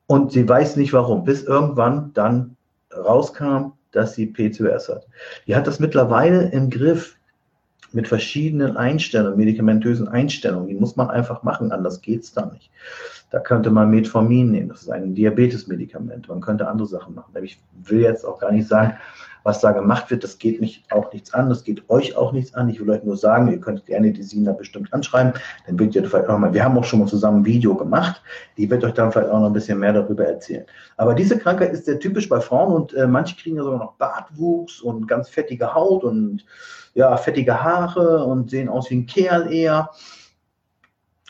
Und 0.06 0.32
sie 0.32 0.46
weiß 0.46 0.76
nicht 0.76 0.92
warum, 0.92 1.24
bis 1.24 1.44
irgendwann 1.44 2.12
dann 2.12 2.56
rauskam, 2.94 3.72
dass 3.92 4.14
sie 4.14 4.26
PCOS 4.26 4.90
hat. 4.90 5.06
Die 5.46 5.56
hat 5.56 5.66
das 5.66 5.80
mittlerweile 5.80 6.50
im 6.50 6.68
Griff 6.68 7.16
mit 7.92 8.08
verschiedenen 8.08 8.76
Einstellungen, 8.76 9.38
medikamentösen 9.38 10.08
Einstellungen. 10.08 10.68
Die 10.68 10.74
muss 10.74 10.96
man 10.96 11.10
einfach 11.10 11.42
machen, 11.42 11.72
anders 11.72 12.00
geht 12.00 12.22
es 12.22 12.32
da 12.32 12.46
nicht. 12.46 12.70
Da 13.30 13.38
könnte 13.38 13.70
man 13.70 13.90
Metformin 13.90 14.50
nehmen, 14.50 14.68
das 14.68 14.82
ist 14.82 14.90
ein 14.90 15.14
Diabetesmedikament. 15.14 16.28
Man 16.28 16.40
könnte 16.40 16.68
andere 16.68 16.88
Sachen 16.88 17.14
machen. 17.14 17.32
Ich 17.42 17.60
will 17.84 18.00
jetzt 18.00 18.24
auch 18.24 18.40
gar 18.40 18.52
nicht 18.52 18.66
sagen, 18.66 18.94
was 19.42 19.60
da 19.60 19.72
gemacht 19.72 20.10
wird, 20.10 20.24
das 20.24 20.38
geht 20.38 20.60
mich 20.60 20.84
auch 20.90 21.12
nichts 21.12 21.32
an, 21.32 21.48
das 21.48 21.64
geht 21.64 21.88
euch 21.88 22.16
auch 22.16 22.32
nichts 22.32 22.54
an. 22.54 22.68
Ich 22.68 22.80
will 22.80 22.90
euch 22.90 23.02
nur 23.04 23.16
sagen, 23.16 23.48
ihr 23.48 23.60
könnt 23.60 23.86
gerne 23.86 24.12
die 24.12 24.22
Sina 24.22 24.52
bestimmt 24.52 24.92
anschreiben, 24.92 25.32
dann 25.66 25.78
wird 25.78 25.94
ihr 25.94 26.04
vielleicht 26.04 26.28
auch 26.28 26.38
mal, 26.38 26.52
wir 26.52 26.64
haben 26.64 26.76
auch 26.78 26.84
schon 26.84 27.00
mal 27.00 27.06
zusammen 27.06 27.40
ein 27.40 27.44
Video 27.46 27.74
gemacht, 27.74 28.22
die 28.56 28.70
wird 28.70 28.84
euch 28.84 28.94
dann 28.94 29.12
vielleicht 29.12 29.30
auch 29.30 29.40
noch 29.40 29.46
ein 29.46 29.52
bisschen 29.52 29.78
mehr 29.78 29.92
darüber 29.92 30.24
erzählen. 30.24 30.64
Aber 30.96 31.14
diese 31.14 31.38
Krankheit 31.38 31.72
ist 31.72 31.86
sehr 31.86 31.98
typisch 31.98 32.28
bei 32.28 32.40
Frauen 32.40 32.72
und 32.72 32.94
äh, 32.94 33.06
manche 33.06 33.36
kriegen 33.36 33.56
ja 33.56 33.62
sogar 33.62 33.78
noch 33.78 33.94
Bartwuchs 33.94 34.80
und 34.80 35.06
ganz 35.06 35.28
fettige 35.28 35.74
Haut 35.74 36.04
und 36.04 36.44
ja, 36.94 37.16
fettige 37.16 37.62
Haare 37.62 38.24
und 38.24 38.50
sehen 38.50 38.68
aus 38.68 38.90
wie 38.90 38.96
ein 38.96 39.06
Kerl 39.06 39.52
eher 39.52 39.90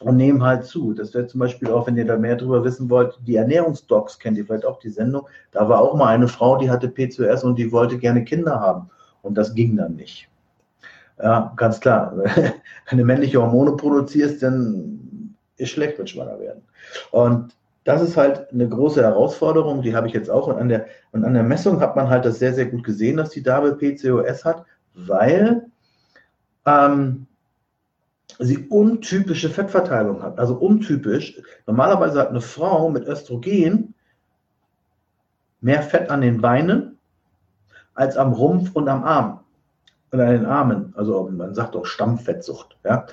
und 0.00 0.16
nehmen 0.16 0.42
halt 0.42 0.64
zu. 0.64 0.92
Das 0.92 1.14
wäre 1.14 1.26
zum 1.26 1.40
Beispiel 1.40 1.70
auch, 1.70 1.86
wenn 1.86 1.96
ihr 1.96 2.06
da 2.06 2.16
mehr 2.16 2.36
darüber 2.36 2.64
wissen 2.64 2.88
wollt, 2.90 3.18
die 3.26 3.36
Ernährungsdocs 3.36 4.18
kennt 4.18 4.38
ihr 4.38 4.46
vielleicht 4.46 4.64
auch 4.64 4.78
die 4.78 4.90
Sendung. 4.90 5.28
Da 5.52 5.68
war 5.68 5.80
auch 5.80 5.94
mal 5.94 6.08
eine 6.08 6.28
Frau, 6.28 6.56
die 6.56 6.70
hatte 6.70 6.88
PCOS 6.88 7.44
und 7.44 7.56
die 7.58 7.70
wollte 7.72 7.98
gerne 7.98 8.24
Kinder 8.24 8.60
haben 8.60 8.90
und 9.22 9.36
das 9.36 9.54
ging 9.54 9.76
dann 9.76 9.96
nicht. 9.96 10.28
Ja, 11.22 11.52
ganz 11.56 11.80
klar. 11.80 12.16
Wenn 12.88 12.98
du 12.98 13.04
männliche 13.04 13.40
Hormone 13.40 13.72
produzierst, 13.72 14.42
dann 14.42 15.36
ist 15.56 15.70
schlecht 15.70 15.98
mit 15.98 16.08
Schwanger 16.08 16.40
werden. 16.40 16.62
Und 17.10 17.54
das 17.84 18.02
ist 18.02 18.16
halt 18.16 18.50
eine 18.52 18.68
große 18.68 19.02
Herausforderung, 19.02 19.82
die 19.82 19.94
habe 19.94 20.06
ich 20.06 20.14
jetzt 20.14 20.30
auch. 20.30 20.46
Und 20.46 20.56
an, 20.56 20.68
der, 20.68 20.86
und 21.12 21.24
an 21.24 21.34
der 21.34 21.42
Messung 21.42 21.80
hat 21.80 21.96
man 21.96 22.08
halt 22.08 22.24
das 22.24 22.38
sehr, 22.38 22.54
sehr 22.54 22.66
gut 22.66 22.84
gesehen, 22.84 23.16
dass 23.16 23.30
die 23.30 23.42
Dame 23.42 23.72
PCOS 23.72 24.44
hat, 24.44 24.64
weil 24.94 25.66
ähm, 26.66 27.26
sie 28.40 28.68
untypische 28.68 29.50
Fettverteilung 29.50 30.22
hat. 30.22 30.38
Also 30.38 30.54
untypisch. 30.54 31.40
Normalerweise 31.66 32.20
hat 32.20 32.30
eine 32.30 32.40
Frau 32.40 32.88
mit 32.88 33.06
Östrogen 33.06 33.94
mehr 35.60 35.82
Fett 35.82 36.10
an 36.10 36.22
den 36.22 36.40
Beinen 36.40 36.98
als 37.94 38.16
am 38.16 38.32
Rumpf 38.32 38.74
und 38.74 38.88
am 38.88 39.04
Arm 39.04 39.40
und 40.10 40.20
an 40.20 40.30
den 40.30 40.46
Armen. 40.46 40.94
Also 40.96 41.28
man 41.30 41.54
sagt 41.54 41.76
auch 41.76 41.84
Stammfettsucht. 41.84 42.78
Ja? 42.84 43.06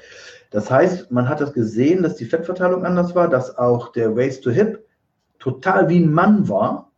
Das 0.51 0.71
heißt, 0.71 1.11
man 1.11 1.27
hat 1.27 1.41
das 1.41 1.53
gesehen, 1.53 2.03
dass 2.03 2.15
die 2.15 2.25
Fettverteilung 2.25 2.85
anders 2.85 3.13
war, 3.13 3.27
dass 3.27 3.57
auch 3.57 3.91
der 3.91 4.15
Waist 4.15 4.43
to 4.43 4.51
Hip 4.51 4.85
total 5.39 5.89
wie 5.89 5.99
ein 5.99 6.11
Mann 6.11 6.47
war 6.47 6.91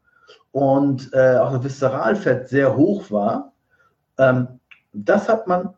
und 0.52 1.10
äh, 1.14 1.38
auch 1.38 1.52
das 1.54 1.64
Viszeralfett 1.64 2.48
sehr 2.48 2.76
hoch 2.76 3.10
war. 3.10 3.54
Ähm, 4.20 4.60
das 4.94 5.30
hat 5.30 5.48
man 5.48 5.74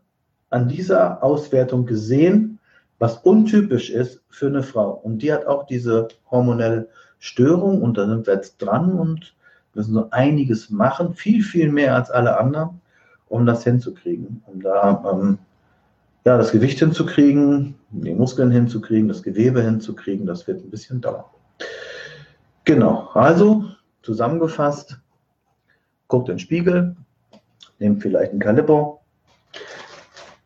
an 0.52 0.68
dieser 0.68 1.24
Auswertung 1.24 1.86
gesehen, 1.86 2.60
was 3.00 3.18
untypisch 3.18 3.90
ist 3.90 4.22
für 4.30 4.48
eine 4.48 4.62
Frau. 4.62 4.92
Und 4.92 5.24
die 5.24 5.34
hat 5.34 5.48
auch 5.48 5.66
diese 5.66 6.10
hormonelle 6.30 6.88
Störung 7.18 7.82
und 7.82 7.98
da 7.98 8.08
sind 8.08 8.28
wir 8.28 8.36
jetzt 8.36 8.58
dran 8.58 8.94
und 8.94 9.34
müssen 9.74 9.94
so 9.94 10.08
einiges 10.12 10.70
machen, 10.70 11.16
viel, 11.16 11.42
viel 11.44 11.72
mehr 11.72 11.96
als 11.96 12.12
alle 12.12 12.38
anderen, 12.38 12.82
um 13.30 13.46
das 13.46 13.64
hinzukriegen, 13.64 14.44
um 14.46 14.62
da 14.62 15.04
ähm, 15.12 15.40
ja, 16.26 16.38
das 16.38 16.52
Gewicht 16.52 16.80
hinzukriegen, 16.80 17.76
die 17.90 18.14
Muskeln 18.14 18.52
hinzukriegen, 18.52 19.08
das 19.08 19.24
Gewebe 19.24 19.64
hinzukriegen, 19.64 20.28
das 20.28 20.46
wird 20.48 20.64
ein 20.64 20.70
bisschen 20.70 21.02
dauern. 21.02 21.26
Genau, 22.66 23.10
also 23.14 23.66
zusammengefasst, 24.04 25.00
guckt 26.08 26.30
in 26.30 26.36
den 26.36 26.40
Spiegel, 26.40 26.96
nehmt 27.80 28.02
vielleicht 28.04 28.32
einen 28.32 28.40
Kaliber, 28.40 29.01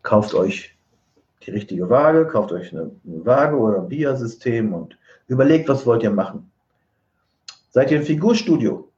kauft 0.06 0.34
euch 0.34 0.78
die 1.46 1.52
richtige 1.52 1.90
Waage, 1.90 2.26
kauft 2.28 2.54
euch 2.54 2.72
eine, 2.72 2.92
eine 3.06 3.26
Waage 3.26 3.58
oder 3.58 3.82
ein 3.82 3.90
BIA-System 3.90 4.74
und 4.74 4.98
überlegt, 5.28 5.68
was 5.68 5.86
wollt 5.86 6.04
ihr 6.04 6.12
machen. 6.12 6.50
Seid 7.72 7.92
ihr 7.92 7.98
im 7.98 8.04
Figurstudio? 8.04 8.90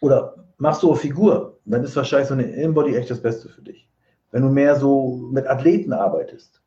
Oder 0.00 0.34
machst 0.58 0.82
du 0.82 0.88
eine 0.90 0.98
Figur? 0.98 1.58
Dann 1.64 1.84
ist 1.84 1.94
wahrscheinlich 1.94 2.28
so 2.28 2.34
eine 2.34 2.44
Inbody 2.44 2.96
echt 2.96 3.10
das 3.10 3.22
Beste 3.22 3.48
für 3.48 3.62
dich. 3.62 3.88
Wenn 4.32 4.42
du 4.42 4.48
mehr 4.48 4.76
so 4.76 5.28
mit 5.30 5.46
Athleten 5.46 5.92
arbeitest 5.92 6.60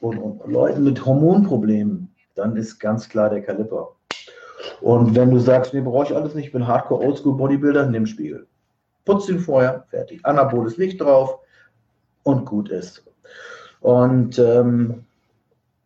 und, 0.00 0.18
und 0.18 0.46
Leuten 0.50 0.82
mit 0.84 1.04
Hormonproblemen, 1.04 2.12
dann 2.34 2.56
ist 2.56 2.78
ganz 2.78 3.08
klar 3.08 3.30
der 3.30 3.42
Kaliber. 3.42 3.94
Und 4.80 5.14
wenn 5.14 5.30
du 5.30 5.38
sagst, 5.38 5.72
nee, 5.72 5.80
brauche 5.80 6.06
ich 6.06 6.16
alles 6.16 6.34
nicht, 6.34 6.46
ich 6.46 6.52
bin 6.52 6.66
Hardcore 6.66 7.04
Oldschool 7.04 7.36
Bodybuilder, 7.36 7.86
nimm 7.86 8.06
Spiegel. 8.06 8.46
Putz 9.04 9.28
ihn 9.28 9.38
vorher, 9.38 9.86
fertig. 9.88 10.24
Anaboles 10.24 10.76
Licht 10.76 11.00
drauf 11.00 11.38
und 12.28 12.44
gut 12.44 12.68
ist. 12.68 13.04
Und 13.80 14.38
ähm, 14.38 15.04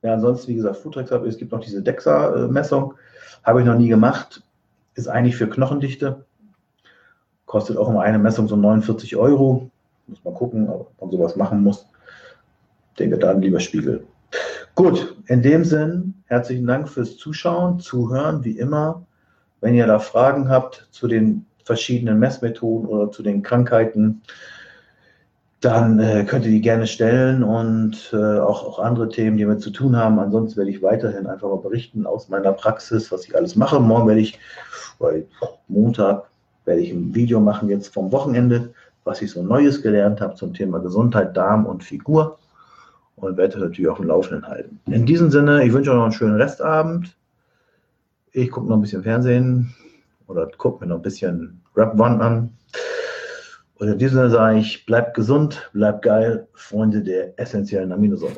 ja, 0.02 0.14
ansonsten, 0.14 0.48
wie 0.48 0.56
gesagt, 0.56 0.76
Foodtrex 0.76 1.10
es 1.10 1.38
gibt 1.38 1.52
noch 1.52 1.60
diese 1.60 1.82
DEXA-Messung, 1.82 2.94
habe 3.44 3.60
ich 3.60 3.66
noch 3.66 3.76
nie 3.76 3.88
gemacht, 3.88 4.42
ist 4.94 5.08
eigentlich 5.08 5.36
für 5.36 5.48
Knochendichte, 5.48 6.24
kostet 7.46 7.76
auch 7.76 7.88
immer 7.88 8.02
eine 8.02 8.18
Messung 8.18 8.48
so 8.48 8.56
49 8.56 9.16
Euro. 9.16 9.70
Muss 10.06 10.24
man 10.24 10.34
gucken, 10.34 10.68
ob 10.68 11.00
man 11.00 11.10
sowas 11.10 11.36
machen 11.36 11.62
muss. 11.62 11.86
Denke 12.98 13.18
dann 13.18 13.40
lieber 13.40 13.60
Spiegel. 13.60 14.04
Gut, 14.74 15.16
in 15.26 15.42
dem 15.42 15.64
Sinn, 15.64 16.14
herzlichen 16.26 16.66
Dank 16.66 16.88
fürs 16.88 17.16
Zuschauen, 17.16 17.78
Zuhören, 17.78 18.42
wie 18.44 18.58
immer. 18.58 19.06
Wenn 19.60 19.74
ihr 19.74 19.86
da 19.86 19.98
Fragen 19.98 20.48
habt 20.48 20.88
zu 20.90 21.06
den 21.06 21.46
verschiedenen 21.64 22.18
Messmethoden 22.18 22.88
oder 22.88 23.10
zu 23.10 23.22
den 23.22 23.42
Krankheiten, 23.42 24.22
dann 25.62 26.00
äh, 26.00 26.24
könnt 26.24 26.44
ihr 26.44 26.50
die 26.50 26.60
gerne 26.60 26.88
stellen 26.88 27.44
und 27.44 28.10
äh, 28.12 28.38
auch, 28.40 28.66
auch 28.66 28.78
andere 28.80 29.08
Themen, 29.08 29.36
die 29.36 29.44
damit 29.44 29.62
zu 29.62 29.70
tun 29.70 29.96
haben. 29.96 30.18
Ansonsten 30.18 30.58
werde 30.58 30.72
ich 30.72 30.82
weiterhin 30.82 31.28
einfach 31.28 31.48
mal 31.48 31.58
berichten 31.58 32.04
aus 32.04 32.28
meiner 32.28 32.52
Praxis, 32.52 33.12
was 33.12 33.24
ich 33.24 33.36
alles 33.36 33.54
mache. 33.54 33.78
Morgen 33.78 34.08
werde 34.08 34.20
ich, 34.20 34.38
bei 34.98 35.24
Montag, 35.68 36.24
werde 36.64 36.80
ich 36.80 36.90
ein 36.90 37.14
Video 37.14 37.38
machen 37.38 37.68
jetzt 37.68 37.94
vom 37.94 38.10
Wochenende, 38.10 38.74
was 39.04 39.22
ich 39.22 39.30
so 39.30 39.42
Neues 39.42 39.82
gelernt 39.82 40.20
habe 40.20 40.34
zum 40.34 40.52
Thema 40.52 40.80
Gesundheit, 40.80 41.36
Darm 41.36 41.66
und 41.66 41.84
Figur 41.84 42.38
und 43.14 43.36
werde 43.36 43.60
natürlich 43.60 43.88
auch 43.88 44.00
im 44.00 44.08
Laufenden 44.08 44.46
halten. 44.46 44.80
In 44.86 45.06
diesem 45.06 45.30
Sinne, 45.30 45.64
ich 45.64 45.72
wünsche 45.72 45.90
euch 45.90 45.96
noch 45.96 46.04
einen 46.04 46.12
schönen 46.12 46.40
Restabend. 46.40 47.16
Ich 48.32 48.50
gucke 48.50 48.68
noch 48.68 48.76
ein 48.76 48.82
bisschen 48.82 49.04
Fernsehen 49.04 49.72
oder 50.26 50.48
gucke 50.58 50.84
mir 50.84 50.88
noch 50.88 50.96
ein 50.96 51.02
bisschen 51.02 51.60
Rap 51.76 51.98
One 52.00 52.20
an. 52.20 52.50
Und 53.82 53.88
in 53.88 53.98
diesem 53.98 54.18
Sinne 54.18 54.30
sage 54.30 54.60
ich, 54.60 54.86
bleibt 54.86 55.14
gesund, 55.14 55.68
bleibt 55.72 56.02
geil, 56.02 56.46
Freunde 56.54 57.02
der 57.02 57.36
essentiellen 57.36 57.90
Aminosäuren. 57.90 58.36